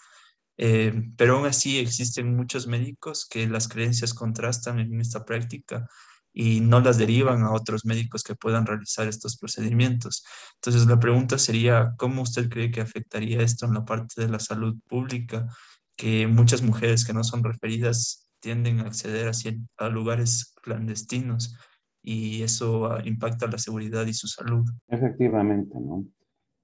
[0.56, 5.86] Eh, pero aún así existen muchos médicos que las creencias contrastan en esta práctica
[6.32, 10.24] y no las derivan a otros médicos que puedan realizar estos procedimientos.
[10.54, 14.38] Entonces la pregunta sería, ¿cómo usted cree que afectaría esto en la parte de la
[14.38, 15.46] salud pública?
[15.96, 21.56] Que muchas mujeres que no son referidas tienden a acceder a, a lugares clandestinos
[22.02, 24.64] y eso ah, impacta la seguridad y su salud.
[24.88, 26.06] Efectivamente, ¿no?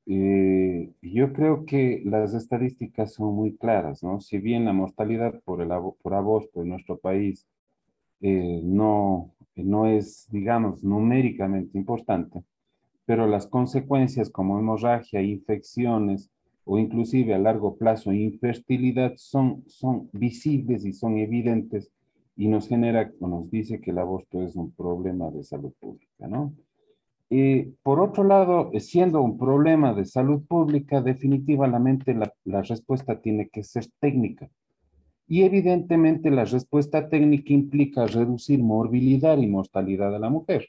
[0.07, 4.21] Eh, yo creo que las estadísticas son muy claras, ¿no?
[4.21, 5.69] Si bien la mortalidad por, el,
[6.03, 7.47] por aborto en nuestro país
[8.21, 12.43] eh, no, no es, digamos, numéricamente importante,
[13.05, 16.31] pero las consecuencias como hemorragia, infecciones
[16.65, 21.91] o inclusive a largo plazo infertilidad son, son visibles y son evidentes
[22.37, 26.55] y nos genera, nos dice que el aborto es un problema de salud pública, ¿no?
[27.29, 33.49] Y por otro lado, siendo un problema de salud pública, definitivamente la, la, respuesta tiene
[33.49, 34.51] que ser técnica.
[35.27, 40.69] Y evidentemente la respuesta técnica implica reducir morbilidad y mortalidad de la mujer.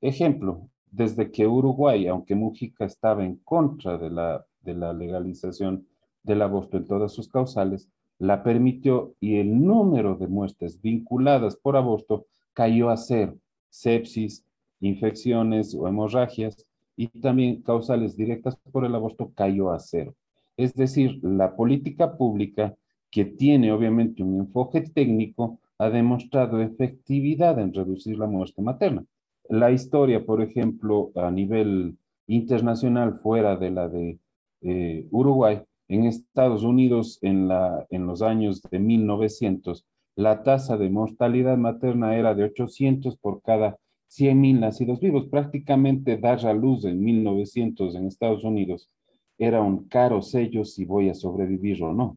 [0.00, 5.86] Ejemplo, desde que Uruguay, aunque Mujica estaba en contra de la, de la legalización
[6.22, 11.76] del aborto en todas sus causales, la permitió y el número de muertes vinculadas por
[11.76, 13.36] aborto cayó a cero.
[13.68, 14.44] Sepsis,
[14.80, 20.14] infecciones o hemorragias y también causales directas por el aborto cayó a cero.
[20.56, 22.74] Es decir, la política pública
[23.10, 29.04] que tiene obviamente un enfoque técnico ha demostrado efectividad en reducir la muerte materna.
[29.48, 31.96] La historia, por ejemplo, a nivel
[32.26, 34.18] internacional fuera de la de
[34.64, 39.84] eh, Uruguay, en Estados Unidos en, la, en los años de 1900,
[40.16, 43.78] la tasa de mortalidad materna era de 800 por cada
[44.10, 45.26] 100.000 nacidos vivos.
[45.26, 48.88] Prácticamente dar a luz en 1900 en Estados Unidos
[49.38, 52.16] era un caro sello si voy a sobrevivir o no.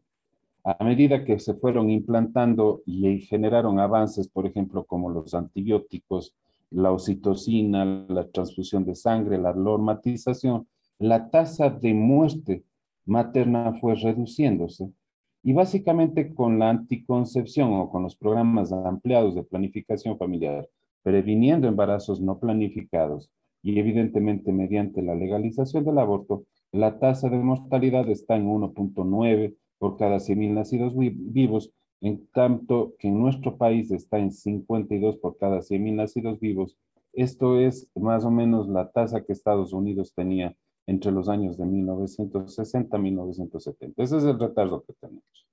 [0.64, 6.34] A medida que se fueron implantando y generaron avances, por ejemplo, como los antibióticos,
[6.70, 12.64] la oxitocina, la transfusión de sangre, la normatización, la tasa de muerte
[13.06, 14.90] materna fue reduciéndose.
[15.42, 20.68] Y básicamente con la anticoncepción o con los programas ampliados de planificación familiar
[21.08, 23.30] previniendo embarazos no planificados
[23.62, 29.96] y evidentemente mediante la legalización del aborto, la tasa de mortalidad está en 1.9 por
[29.96, 35.60] cada 100.000 nacidos vivos, en tanto que en nuestro país está en 52 por cada
[35.60, 36.76] 100.000 nacidos vivos.
[37.14, 40.54] Esto es más o menos la tasa que Estados Unidos tenía
[40.88, 44.02] entre los años de 1960 y 1970.
[44.02, 45.46] Ese es el retardo que tenemos.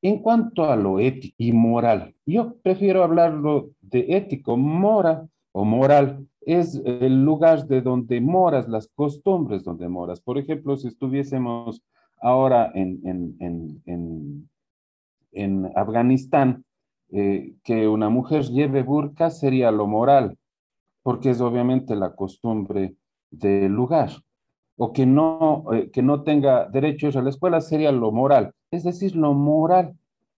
[0.00, 6.26] En cuanto a lo ético y moral, yo prefiero hablarlo de ético, mora o moral
[6.40, 10.20] es el lugar de donde moras, las costumbres donde moras.
[10.20, 11.82] Por ejemplo, si estuviésemos
[12.22, 14.48] ahora en, en, en,
[15.32, 16.64] en Afganistán,
[17.10, 20.38] eh, que una mujer lleve burka sería lo moral,
[21.02, 22.94] porque es obviamente la costumbre
[23.30, 24.10] del lugar.
[24.78, 28.52] O que no, eh, que no tenga derechos a la escuela sería lo moral.
[28.70, 29.94] Es decir, lo moral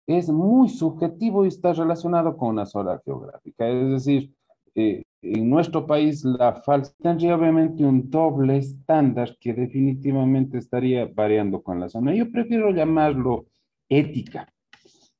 [0.06, 3.68] es muy subjetivo y está relacionado con una zona geográfica.
[3.68, 4.32] Es decir,
[4.74, 11.60] eh, en nuestro país la falta tendría obviamente un doble estándar que definitivamente estaría variando
[11.60, 12.14] con la zona.
[12.14, 13.46] Yo prefiero llamarlo
[13.88, 14.48] ética.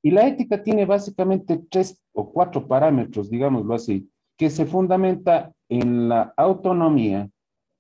[0.01, 6.09] Y la ética tiene básicamente tres o cuatro parámetros, digámoslo así, que se fundamenta en
[6.09, 7.29] la autonomía,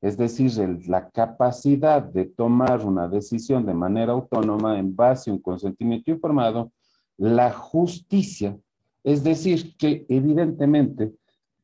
[0.00, 0.52] es decir,
[0.88, 6.72] la capacidad de tomar una decisión de manera autónoma en base a un consentimiento informado,
[7.16, 8.56] la justicia,
[9.02, 11.12] es decir, que evidentemente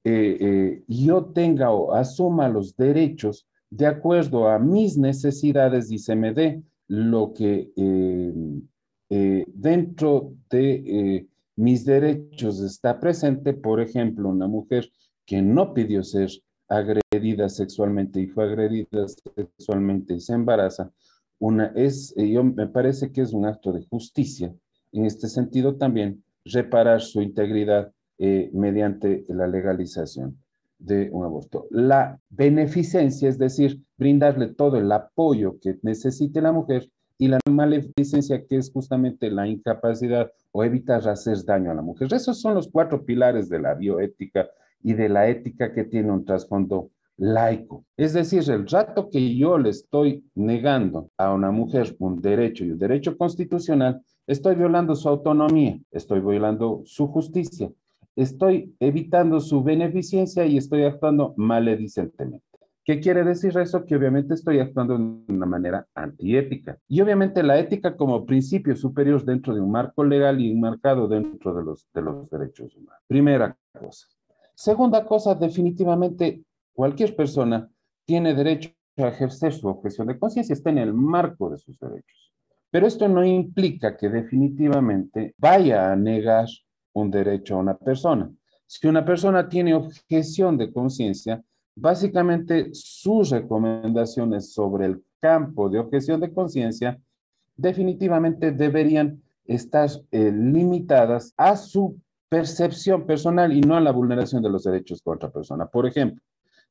[0.02, 6.16] eh, eh, yo tenga o asuma los derechos de acuerdo a mis necesidades y se
[6.16, 14.90] me dé lo que eh, dentro de mis derechos está presente, por ejemplo, una mujer
[15.24, 16.30] que no pidió ser
[16.68, 17.03] agredida
[17.48, 20.90] sexualmente y fue agredida sexualmente y se embaraza,
[21.38, 24.54] una es, yo me parece que es un acto de justicia.
[24.92, 30.38] En este sentido también reparar su integridad eh, mediante la legalización
[30.78, 31.66] de un aborto.
[31.70, 38.44] La beneficencia, es decir, brindarle todo el apoyo que necesite la mujer y la maleficencia,
[38.46, 42.12] que es justamente la incapacidad o evitar hacer daño a la mujer.
[42.12, 44.48] Esos son los cuatro pilares de la bioética
[44.82, 47.84] y de la ética que tiene un trasfondo laico.
[47.96, 52.70] Es decir, el rato que yo le estoy negando a una mujer un derecho y
[52.70, 57.70] un derecho constitucional, estoy violando su autonomía, estoy violando su justicia,
[58.16, 62.44] estoy evitando su beneficencia y estoy actuando maledicentemente.
[62.84, 63.86] ¿Qué quiere decir eso?
[63.86, 66.78] Que obviamente estoy actuando de una manera antiética.
[66.86, 71.54] Y obviamente la ética como principio superior dentro de un marco legal y enmarcado dentro
[71.54, 73.02] de los, de los derechos humanos.
[73.06, 74.06] Primera cosa.
[74.54, 76.42] Segunda cosa, definitivamente
[76.74, 77.70] cualquier persona
[78.04, 82.32] tiene derecho a ejercer su objeción de conciencia, está en el marco de sus derechos.
[82.70, 86.46] Pero esto no implica que definitivamente vaya a negar
[86.92, 88.30] un derecho a una persona.
[88.66, 91.42] Si una persona tiene objeción de conciencia,
[91.76, 96.98] básicamente sus recomendaciones sobre el campo de objeción de conciencia
[97.56, 104.50] definitivamente deberían estar eh, limitadas a su percepción personal y no a la vulneración de
[104.50, 105.66] los derechos de otra persona.
[105.66, 106.20] Por ejemplo,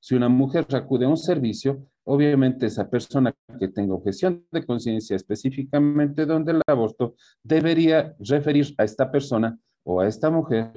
[0.03, 5.15] si una mujer acude a un servicio, obviamente esa persona que tenga objeción de conciencia
[5.15, 10.73] específicamente donde el aborto debería referir a esta persona o a esta mujer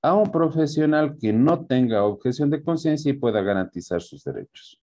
[0.00, 4.79] a un profesional que no tenga objeción de conciencia y pueda garantizar sus derechos.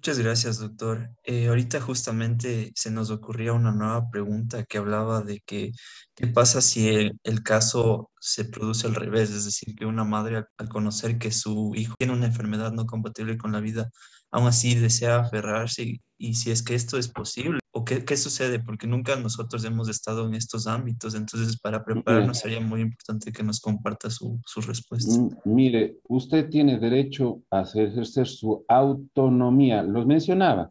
[0.00, 1.10] Muchas gracias, doctor.
[1.24, 5.72] Eh, ahorita justamente se nos ocurría una nueva pregunta que hablaba de que
[6.14, 6.88] qué pasa si
[7.22, 11.74] el, caso se produce al revés, es decir, que una madre al, conocer que su
[11.74, 13.90] hijo tiene una enfermedad no compatible con la vida,
[14.30, 16.00] aún así desea aferrarse y
[16.34, 20.26] si es que esto es posible o qué, qué, sucede, porque nunca nosotros hemos estado
[20.26, 25.18] en estos ámbitos, entonces para prepararnos sería muy importante que nos comparta su, su respuesta.
[25.18, 30.68] Mm, mire, usted tiene derecho a ejercer su autonomía, los mencionaba,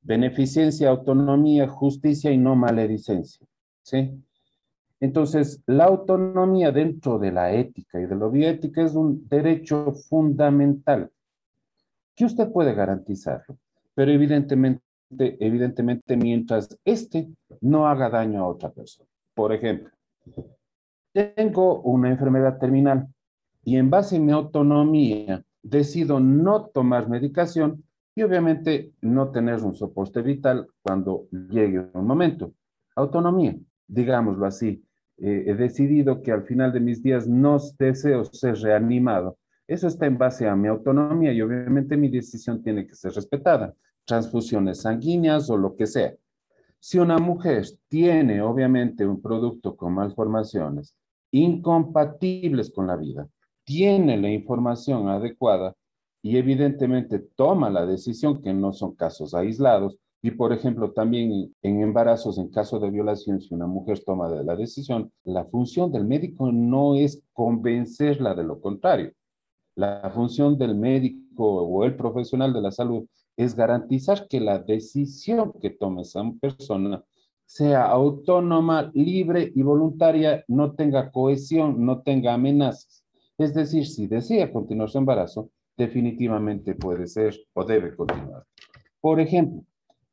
[0.00, 3.46] beneficencia, autonomía, justicia y no maledicencia,
[3.82, 4.10] ¿sí?
[5.00, 11.10] Entonces, la autonomía dentro de la ética y de la bioética es un derecho fundamental
[12.16, 13.58] que usted puede garantizarlo,
[13.98, 14.80] pero evidentemente
[15.40, 19.08] evidentemente mientras este no haga daño a otra persona.
[19.34, 19.90] Por ejemplo,
[21.12, 23.08] tengo una enfermedad terminal
[23.64, 27.82] y en base a mi autonomía decido no tomar medicación
[28.14, 32.52] y obviamente no tener un soporte vital cuando llegue un momento.
[32.94, 33.56] Autonomía,
[33.88, 34.80] digámoslo así.
[35.16, 39.38] Eh, he decidido que al final de mis días no deseo ser reanimado.
[39.66, 43.74] Eso está en base a mi autonomía y obviamente mi decisión tiene que ser respetada
[44.08, 46.14] transfusiones sanguíneas o lo que sea.
[46.80, 50.96] Si una mujer tiene obviamente un producto con malformaciones
[51.30, 53.28] incompatibles con la vida,
[53.64, 55.74] tiene la información adecuada
[56.22, 61.82] y evidentemente toma la decisión, que no son casos aislados, y por ejemplo también en
[61.82, 66.50] embarazos, en caso de violación, si una mujer toma la decisión, la función del médico
[66.50, 69.12] no es convencerla de lo contrario.
[69.76, 73.06] La función del médico o el profesional de la salud
[73.38, 77.04] es garantizar que la decisión que tome esa persona
[77.46, 83.04] sea autónoma, libre y voluntaria, no tenga cohesión, no tenga amenazas.
[83.38, 88.44] Es decir, si desea continuar su embarazo, definitivamente puede ser o debe continuar.
[89.00, 89.62] Por ejemplo,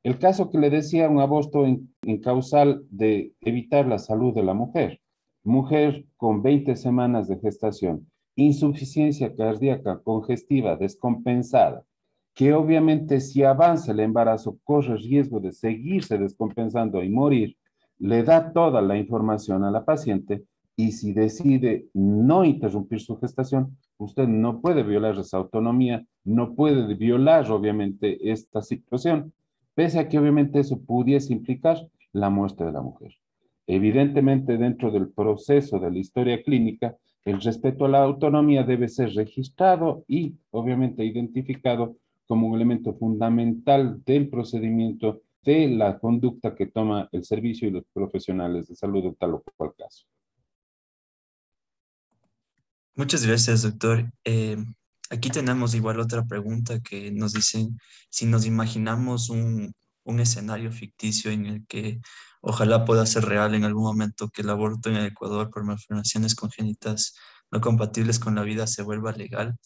[0.03, 4.43] el caso que le decía un aborto en, en, causal de evitar la salud de
[4.43, 5.01] la mujer.
[5.43, 11.83] Mujer con 20 semanas de gestación, insuficiencia cardíaca congestiva descompensada,
[12.35, 17.55] que obviamente si avanza el embarazo corre riesgo de seguirse descompensando y morir,
[17.97, 20.43] le da toda la información a la paciente
[20.75, 26.93] y si decide no interrumpir su gestación, usted no puede violar esa autonomía, no puede
[26.95, 29.31] violar obviamente esta situación,
[29.73, 33.15] pese a que obviamente eso pudiese implicar la muerte de la mujer.
[33.65, 39.13] Evidentemente, dentro del proceso de la historia clínica, el respeto a la autonomía debe ser
[39.13, 41.95] registrado y obviamente identificado
[42.27, 47.83] como un elemento fundamental del procedimiento de la conducta que toma el servicio y los
[47.93, 50.05] profesionales de salud en tal o cual caso.
[52.95, 54.11] Muchas gracias, doctor.
[54.23, 54.57] Eh,
[55.09, 57.77] aquí tenemos igual otra pregunta que nos dicen
[58.09, 59.73] si nos imaginamos un,
[60.05, 61.99] un escenario ficticio en el que
[62.41, 66.35] ojalá pueda ser real en algún momento que el aborto en el Ecuador por malformaciones
[66.35, 67.15] congénitas
[67.51, 69.57] no compatibles con la vida se vuelva legal.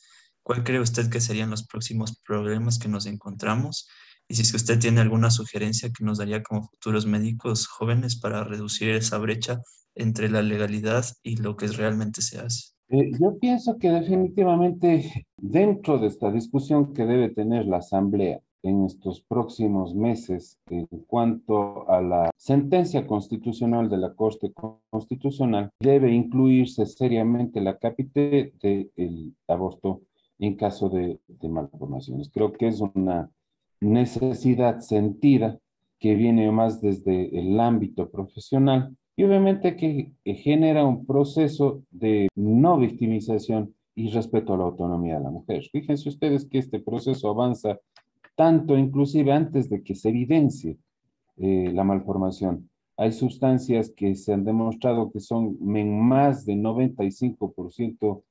[0.49, 3.87] ¿Cuál cree usted que serían los próximos problemas que nos encontramos?
[4.27, 8.89] Y si usted tiene alguna sugerencia que nos daría como futuros médicos jóvenes para reducir
[8.89, 9.61] esa brecha
[9.93, 12.73] entre la legalidad y lo que realmente se hace.
[12.87, 18.85] Eh, yo pienso que definitivamente dentro de esta discusión que debe tener la Asamblea en
[18.85, 24.51] estos próximos meses en cuanto a la sentencia constitucional de la Corte
[24.89, 30.01] Constitucional, debe incluirse seriamente la capite del aborto
[30.39, 32.29] en caso de, de malformaciones.
[32.33, 33.29] Creo que es una
[33.81, 35.59] necesidad sentida
[35.99, 42.77] que viene más desde el ámbito profesional y obviamente que, genera un proceso de no
[42.77, 45.65] victimización y respeto a la autonomía de la mujer.
[45.73, 47.77] Fíjense ustedes que este proceso avanza
[48.37, 50.77] tanto inclusive antes de que se evidencie
[51.35, 52.69] eh, la malformación.
[52.95, 58.23] Hay sustancias que se han demostrado que son en más de 95%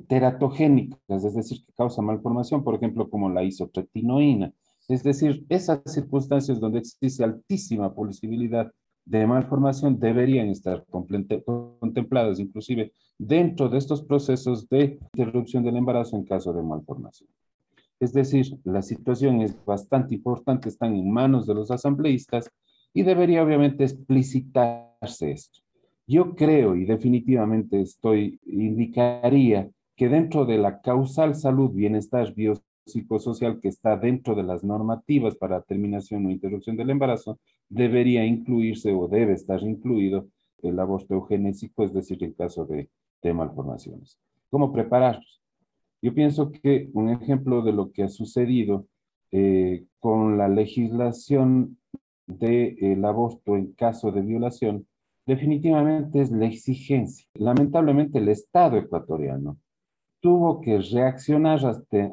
[0.00, 4.52] teratogénicas, es decir, que causan malformación, por ejemplo, como la isotretinoína.
[4.88, 8.70] Es decir, esas circunstancias donde existe altísima posibilidad
[9.04, 16.24] de malformación deberían estar contempladas inclusive dentro de estos procesos de interrupción del embarazo en
[16.24, 17.28] caso de malformación.
[18.00, 22.50] Es decir, la situación es bastante importante, están en manos de los asambleístas
[22.92, 25.60] y debería obviamente explicitarse esto.
[26.06, 33.68] Yo creo y definitivamente estoy, indicaría que dentro de la causal salud, bienestar biopsicosocial que
[33.68, 37.38] está dentro de las normativas para terminación o interrupción del embarazo,
[37.68, 40.28] debería incluirse o debe estar incluido
[40.62, 42.88] el aborto eugenésico, es decir, en caso de,
[43.22, 44.18] de malformaciones.
[44.50, 45.40] ¿Cómo prepararlos?
[46.00, 48.86] Yo pienso que un ejemplo de lo que ha sucedido
[49.32, 51.78] eh, con la legislación
[52.26, 54.86] del aborto en caso de violación
[55.26, 57.26] definitivamente es la exigencia.
[57.34, 59.58] Lamentablemente el Estado ecuatoriano
[60.24, 61.60] tuvo que reaccionar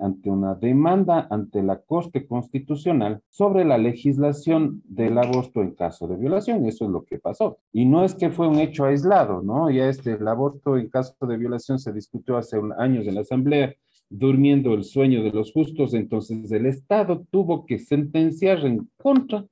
[0.01, 6.17] ante una demanda ante la Corte Constitucional sobre la legislación del aborto en caso de
[6.17, 6.65] violación.
[6.65, 7.59] Eso es lo que pasó.
[7.71, 9.71] Y no es que fue un hecho aislado, ¿no?
[9.71, 13.73] Ya este, el aborto en caso de violación se discutió hace años en la Asamblea,
[14.09, 19.45] durmiendo el sueño de los justos, entonces el Estado tuvo que sentenciar en contra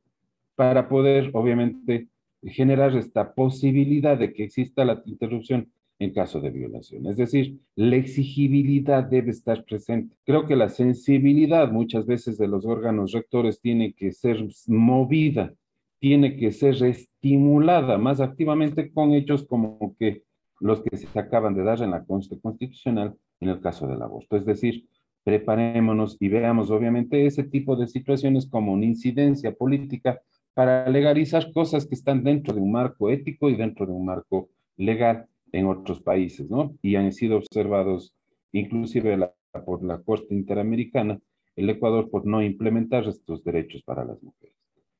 [0.55, 2.10] para poder, obviamente,
[2.43, 7.06] generar esta posibilidad de que exista la interrupción en caso de violación.
[7.08, 10.16] Es decir, la exigibilidad debe estar presente.
[10.26, 15.54] Creo que la sensibilidad muchas veces de los órganos rectores tiene que ser movida,
[16.00, 20.24] tiene que ser estimulada más activamente con hechos como que
[20.62, 24.38] los que se acaban de dar en la Constitución Constitucional en el caso del aborto.
[24.38, 24.88] Es decir,
[25.24, 30.22] preparémonos y veamos obviamente ese tipo de situaciones como una incidencia política
[30.54, 34.50] para legalizar cosas que están dentro de un marco ético y dentro de un marco
[34.78, 36.76] legal en otros países, ¿no?
[36.82, 38.14] Y han sido observados
[38.52, 39.18] inclusive
[39.66, 41.20] por la Corte Interamericana,
[41.56, 44.56] el Ecuador por no implementar estos derechos para las mujeres.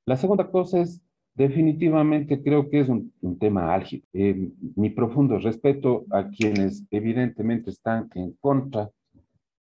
[0.06, 1.02] La segunda cosa es,
[1.36, 4.06] definitivamente creo que es un, tema álgido.
[4.14, 8.89] Eh, mi profundo respeto a quienes evidentemente están en contra,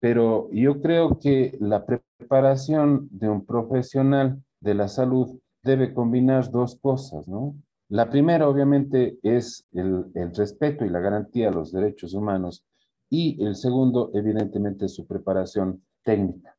[0.00, 6.76] pero yo creo que la preparación de un profesional de la salud debe combinar dos
[6.76, 7.54] cosas, ¿no?
[7.92, 12.64] La primera, obviamente, es el, respeto y la garantía a los derechos humanos
[13.10, 16.56] y el segundo, evidentemente, su preparación técnica.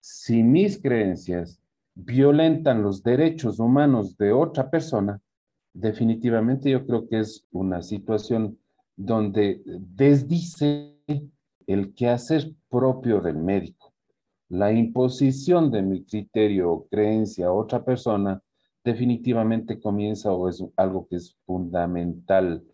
[0.00, 1.60] Si mis creencias
[1.94, 5.20] violentan los derechos humanos de otra persona,
[5.74, 8.58] definitivamente yo creo que es una situación
[8.96, 10.96] donde desdice
[11.66, 13.92] el quehacer propio del médico.
[14.48, 18.42] La imposición de mi criterio o creencia a otra persona
[18.84, 22.64] definitivamente comienza o es algo que es fundamental,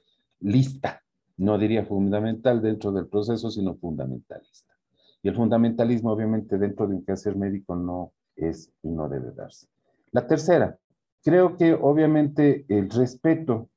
[0.41, 1.03] lista,
[1.37, 4.73] no diría fundamental dentro del proceso, sino fundamentalista.
[5.23, 9.67] Y el fundamentalismo, obviamente, dentro de un quehacer médico no es y no debe darse.
[10.13, 10.79] La tercera,
[11.23, 13.69] creo que obviamente el respeto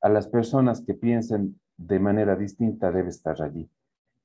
[0.00, 3.68] a las personas que piensen de manera distinta debe estar allí.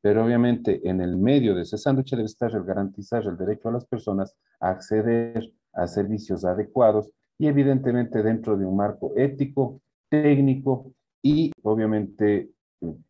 [0.01, 3.73] Pero obviamente en el medio de ese sándwich debe estar el garantizar el derecho a
[3.73, 10.93] las personas a acceder a servicios adecuados y evidentemente dentro de un marco ético, técnico
[11.21, 12.51] y obviamente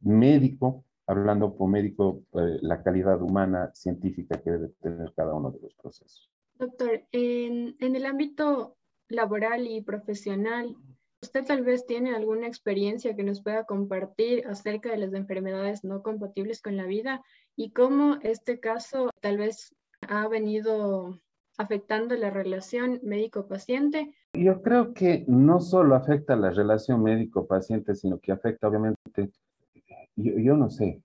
[0.01, 5.59] médico, hablando por médico, eh, la calidad humana científica que debe tener cada uno de
[5.59, 6.30] los procesos.
[6.55, 8.78] Doctor, en, en el ámbito
[9.09, 10.78] laboral y profesional,
[11.24, 16.03] ¿Usted tal vez tiene alguna experiencia que nos pueda compartir acerca de las enfermedades no
[16.03, 17.24] compatibles con la vida
[17.55, 21.21] y cómo este caso tal vez ha venido
[21.58, 24.14] afectando la relación médico-paciente?
[24.34, 29.32] Yo creo que no solo afecta la relación médico-paciente, sino que afecta obviamente,
[30.16, 31.01] yo, no sé,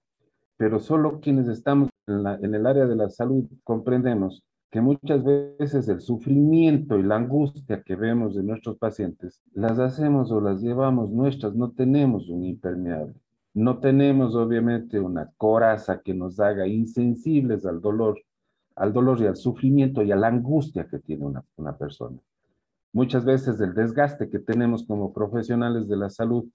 [0.56, 6.00] pero solo quienes estamos en el área de la salud comprendemos que muchas veces el
[6.00, 11.54] sufrimiento y la angustia que vemos de nuestros pacientes las hacemos o las llevamos nuestras,
[11.54, 13.14] no tenemos un impermeable,
[13.54, 18.20] no tenemos obviamente una coraza que nos haga insensibles al dolor,
[18.78, 22.18] al dolor y al sufrimiento y a la angustia que tiene una, una persona.
[22.92, 26.48] Muchas veces el desgaste que tenemos como profesionales de la salud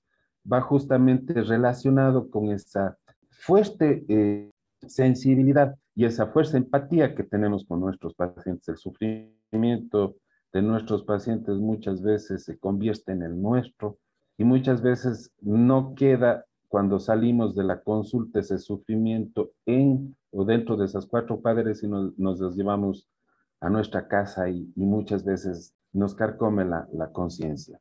[0.51, 2.97] va justamente relacionado con esa
[3.30, 4.51] fuerte eh,
[4.88, 8.67] sensibilidad y esa fuerza empatía que tenemos con nuestros pacientes.
[8.67, 10.15] El sufrimiento
[10.51, 13.97] de nuestros pacientes muchas veces se convierte en el nuestro
[14.38, 20.75] y muchas veces no queda cuando salimos de la consulta ese sufrimiento en o dentro
[20.75, 23.07] de esas cuatro padres y nos, nos los llevamos
[23.61, 27.79] a nuestra casa y, muchas veces nos carcome la, la conciencia.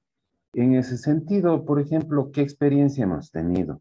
[0.53, 3.81] En ese sentido, por ejemplo, ¿qué experiencia hemos tenido?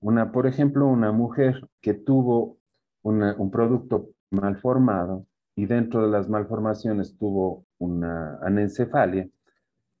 [0.00, 2.58] Una, por ejemplo, una mujer que tuvo
[3.02, 9.28] un producto mal formado y dentro de las malformaciones tuvo una anencefalia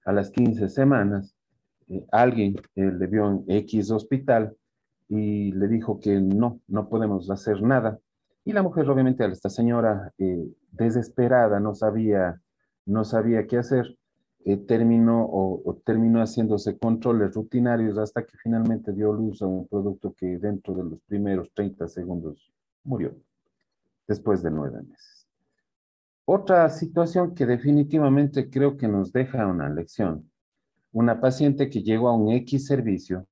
[0.04, 1.34] a las 15 semanas.
[1.88, 4.56] Eh, alguien eh, le vio en X hospital
[5.08, 7.98] y le dijo que no, no podemos hacer nada.
[8.44, 12.40] Y la mujer, obviamente, esta señora eh, desesperada, no sabía,
[12.84, 13.96] no sabía qué hacer,
[14.54, 20.38] terminó o, terminó haciéndose controles rutinarios hasta que finalmente dio luz a un producto que
[20.38, 22.52] dentro de los primeros 30 segundos
[22.84, 23.12] murió
[24.06, 25.26] después de nueve meses.
[26.24, 30.30] Otra situación que definitivamente creo que nos deja una lección.
[30.92, 33.26] Una paciente que llegó a un X servicio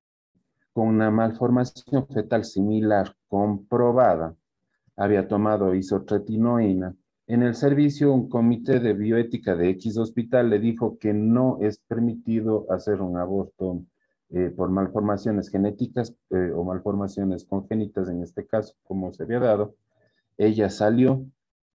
[0.74, 4.34] con una malformación fetal similar comprobada,
[4.96, 6.94] había tomado isotretinoína.
[7.28, 11.78] En el servicio, un comité de bioética de X hospital le dijo que no es
[11.78, 13.84] permitido hacer un aborto
[14.30, 19.76] eh, por malformaciones genéticas eh, o malformaciones congénitas, en este caso, como se había dado.
[20.36, 21.24] Ella salió,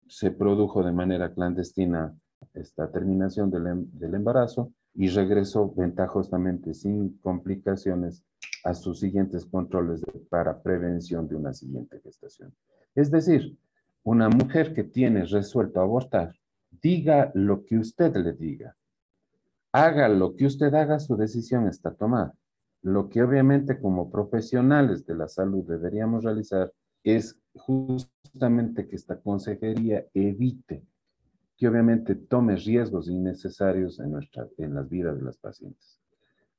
[0.08, 2.14] se produjo de manera clandestina
[2.52, 8.24] esta terminación del, em, del embarazo y regresó ventajosamente sin complicaciones
[8.64, 12.54] a sus siguientes controles para prevención de una siguiente gestación.
[12.94, 13.56] Es decir,
[14.02, 16.34] una mujer que tiene resuelto abortar,
[16.70, 18.76] diga lo que usted le diga,
[19.72, 22.34] haga lo que usted haga, su decisión está tomada.
[22.82, 30.06] Lo que obviamente como profesionales de la salud deberíamos realizar es justamente que esta consejería
[30.14, 30.84] evite
[31.56, 35.98] que obviamente tome riesgos innecesarios en, nuestra, en las vidas de las pacientes.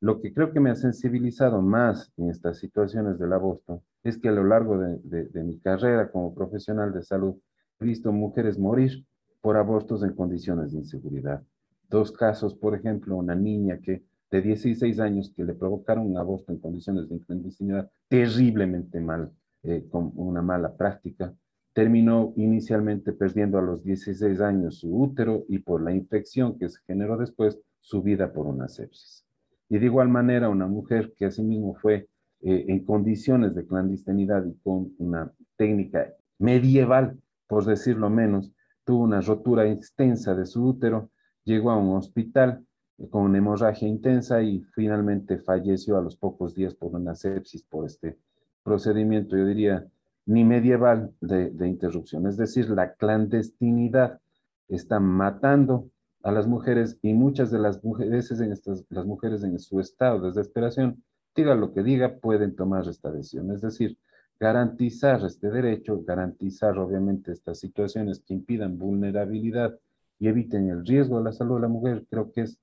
[0.02, 4.30] Lo que creo que me ha sensibilizado más en estas situaciones del aborto es que
[4.30, 7.36] a lo largo de, mi carrera como profesional de salud
[7.80, 9.06] he visto mujeres morir
[9.42, 11.44] por abortos en condiciones de inseguridad.
[11.90, 16.54] Dos casos, por ejemplo, una niña que de 16 años que le provocaron un aborto
[16.54, 19.34] en condiciones de clandestinidad terriblemente mal,
[19.64, 21.34] eh, con una mala práctica,
[21.74, 26.80] terminó inicialmente perdiendo a los 16 años su útero y por la infección que se
[26.88, 29.26] generó después, su vida por una sepsis.
[29.70, 32.08] Y de igual manera, una mujer que asimismo fue
[32.42, 37.18] eh, en condiciones de clandestinidad y con una técnica medieval,
[37.48, 38.52] por decirlo menos,
[38.84, 41.10] tuvo una rotura extensa de su útero
[41.50, 42.64] llegó a un hospital
[43.10, 47.86] con una hemorragia intensa y finalmente falleció a los pocos días por una sepsis por
[47.86, 48.18] este
[48.64, 49.88] procedimiento, yo diría,
[50.26, 52.28] ni medieval de, interrupción.
[52.28, 54.20] Es decir, la clandestinidad
[54.68, 55.90] está matando
[56.24, 60.20] a las mujeres y muchas de las mujeres en estas, las mujeres en su estado
[60.20, 61.04] de desesperación,
[61.36, 63.52] diga lo que diga, pueden tomar esta decisión.
[63.52, 63.98] Es decir,
[64.40, 69.78] garantizar este derecho, garantizar obviamente estas situaciones que impidan vulnerabilidad
[70.20, 72.60] y eviten el riesgo de la salud de la mujer, creo que es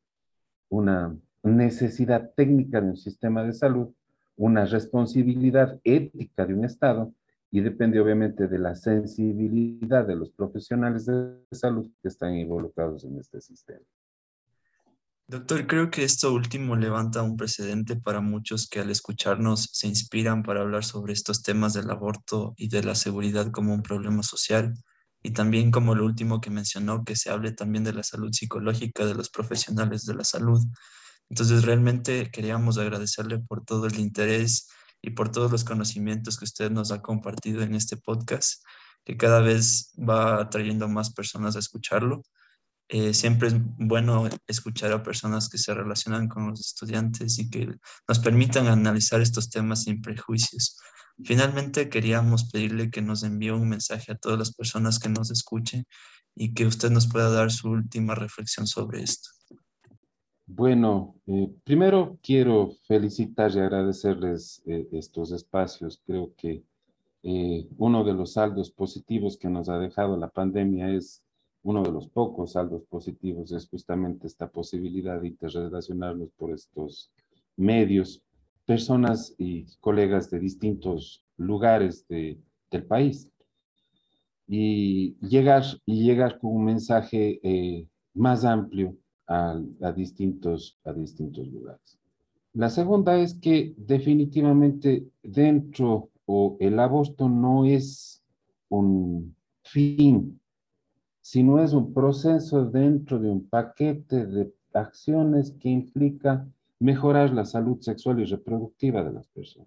[0.68, 3.88] una necesidad técnica de un sistema de salud,
[4.36, 7.12] una responsabilidad ética de un Estado
[7.50, 13.18] y depende obviamente de la sensibilidad de los profesionales de salud que están involucrados en
[13.18, 13.84] este sistema.
[15.28, 20.44] Doctor, creo que esto último levanta un precedente para muchos que al escucharnos se inspiran
[20.44, 24.74] para hablar sobre estos temas del aborto y de la seguridad como un problema social
[25.24, 29.04] y también como lo último que mencionó, que se hable también de la salud psicológica
[29.04, 30.64] de los profesionales de la salud.
[31.28, 34.68] Entonces, realmente queríamos agradecerle por todo el interés
[35.06, 38.64] y por todos los conocimientos que usted nos ha compartido en este podcast,
[39.04, 42.24] que cada vez va atrayendo más personas a escucharlo.
[42.88, 47.68] Eh, siempre es bueno escuchar a personas que se relacionan con los estudiantes y que
[48.08, 50.76] nos permitan analizar estos temas sin prejuicios.
[51.24, 55.86] Finalmente, queríamos pedirle que nos envíe un mensaje a todas las personas que nos escuchen
[56.34, 59.35] y que usted nos pueda dar su última reflexión sobre esto.
[60.46, 66.00] Bueno, eh, primero quiero felicitar y agradecerles eh, estos espacios.
[66.06, 66.62] Creo que
[67.76, 71.24] uno de los saldos positivos que nos ha dejado la pandemia es
[71.64, 77.10] uno de los pocos saldos positivos es justamente esta posibilidad de interrelacionarnos por estos
[77.56, 78.22] medios,
[78.64, 82.38] personas y colegas de distintos lugares de,
[82.70, 83.28] del país.
[84.46, 88.96] Y llegar, y llegar con un mensaje eh, más amplio
[89.26, 91.98] a, a, distintos, a distintos lugares.
[92.54, 98.22] La segunda es que definitivamente dentro o el aborto no es
[98.68, 100.40] un fin
[101.26, 106.46] sino es un proceso dentro de un paquete de acciones que implica
[106.78, 109.66] mejorar la salud sexual y reproductiva de las personas.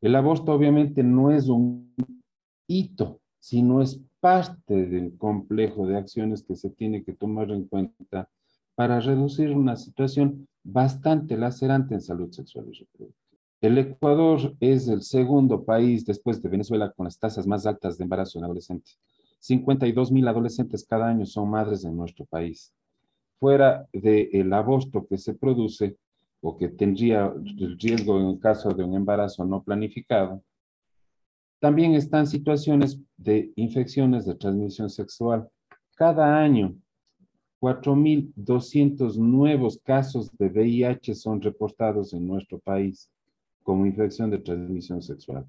[0.00, 1.92] El aborto obviamente no es un
[2.68, 8.28] hito, sino es parte del complejo de acciones que se tiene que tomar en cuenta
[8.78, 13.10] para reducir una situación bastante lacerante en salud sexual y reproductiva.
[13.60, 18.04] El Ecuador es el segundo país después de Venezuela con las tasas más altas de
[18.04, 18.96] embarazo en adolescentes.
[19.40, 22.72] 52 mil adolescentes cada año son madres en nuestro país.
[23.40, 25.96] Fuera del aborto que se produce
[26.40, 30.40] o que tendría el riesgo en caso de un embarazo no planificado,
[31.58, 35.48] también están situaciones de infecciones de transmisión sexual.
[35.96, 36.76] Cada año,
[37.60, 43.10] 4.200 nuevos casos de VIH son reportados en nuestro país
[43.62, 45.46] como infección de transmisión sexual.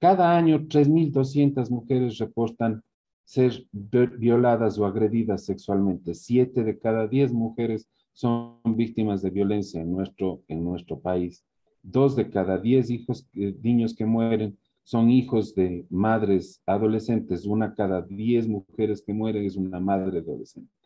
[0.00, 2.82] Cada año, 3.200 mujeres reportan
[3.24, 6.14] ser violadas o agredidas sexualmente.
[6.14, 11.44] Siete de cada diez mujeres son víctimas de violencia en nuestro, en nuestro país.
[11.82, 17.44] Dos de cada diez hijos, eh, niños que mueren son hijos de madres adolescentes.
[17.44, 20.77] Una cada diez mujeres que mueren es una madre adolescente.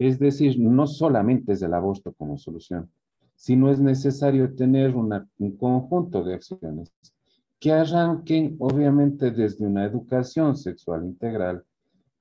[0.00, 2.90] Es decir, no solamente es el aborto como solución,
[3.36, 6.90] sino es necesario tener un conjunto de acciones
[7.58, 11.62] que arranquen obviamente desde una educación sexual integral,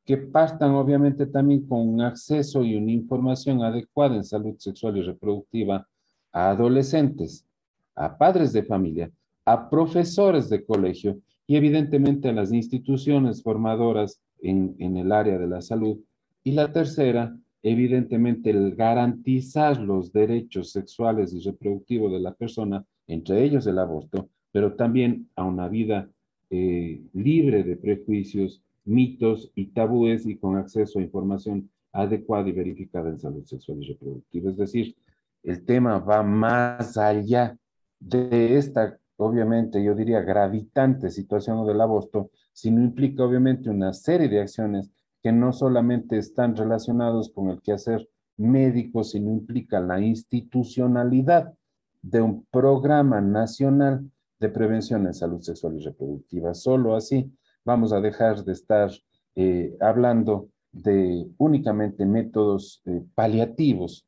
[0.03, 5.03] que partan obviamente también con un acceso y una información adecuada en salud sexual y
[5.03, 5.87] reproductiva
[6.33, 7.45] a adolescentes,
[7.95, 9.09] a padres de familia,
[9.45, 15.61] a profesores de colegio y evidentemente a las instituciones formadoras en el área de la
[15.61, 15.97] salud.
[16.43, 17.33] Y la tercera,
[17.63, 24.29] evidentemente, el garantizar los derechos sexuales y reproductivos de la persona, entre ellos el aborto,
[24.51, 26.09] pero también a una vida
[26.49, 33.09] eh, libre de prejuicios, mitos y tabúes y con acceso a información adecuada y verificada
[33.09, 34.49] en salud sexual y reproductiva.
[34.49, 34.95] Es decir,
[35.43, 37.57] el tema va más allá
[37.99, 44.41] de esta, obviamente, yo diría, gravitante situación del aborto, sino implica obviamente una serie de
[44.41, 44.89] acciones
[45.21, 48.07] que no solamente están relacionados con el quehacer
[48.37, 51.53] médico, sino implica la institucionalidad
[52.01, 54.09] de un programa nacional
[54.39, 56.53] de prevención en salud sexual y reproductiva.
[56.53, 57.31] Solo así
[57.65, 58.89] vamos a dejar de estar
[59.35, 64.05] eh, hablando de únicamente métodos eh, paliativos,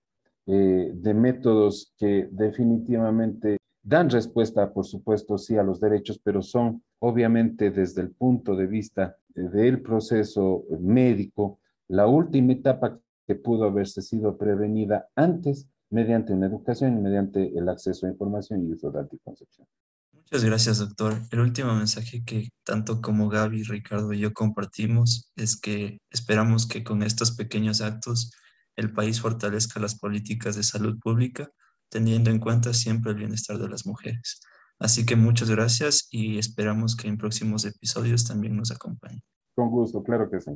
[0.48, 6.84] eh, de métodos que definitivamente dan respuesta, por supuesto, sí a los derechos, pero son
[7.02, 14.02] obviamente desde el punto de vista del proceso médico, la última etapa que pudo haberse
[14.02, 19.00] sido prevenida antes mediante una educación y mediante el acceso a información y uso de
[19.00, 19.68] anticoncepción.
[20.14, 21.20] Muchas gracias, doctor.
[21.32, 26.84] El último mensaje que tanto como Gaby, Ricardo y yo compartimos es que esperamos que
[26.84, 28.32] con estos pequeños actos
[28.76, 31.50] el país fortalezca las políticas de salud pública,
[31.90, 34.40] teniendo en cuenta siempre el bienestar de las mujeres.
[34.82, 39.22] Así que muchas gracias y esperamos que en próximos episodios también nos acompañen.
[39.54, 40.50] Con gusto, claro que sí.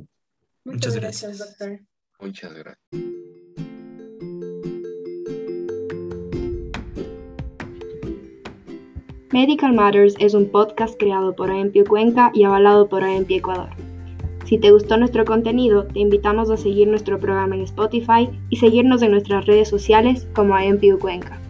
[0.64, 1.78] Muchas, gracias, doctor.
[2.18, 2.78] Muchas gracias.
[9.32, 13.70] Medical Matters es un podcast creado por AMPI Cuenca y avalado por AMPI Ecuador.
[14.44, 19.02] Si te gustó nuestro contenido, te invitamos a seguir nuestro programa en Spotify y seguirnos
[19.02, 21.40] en nuestras redes sociales como AMPI Cuenca.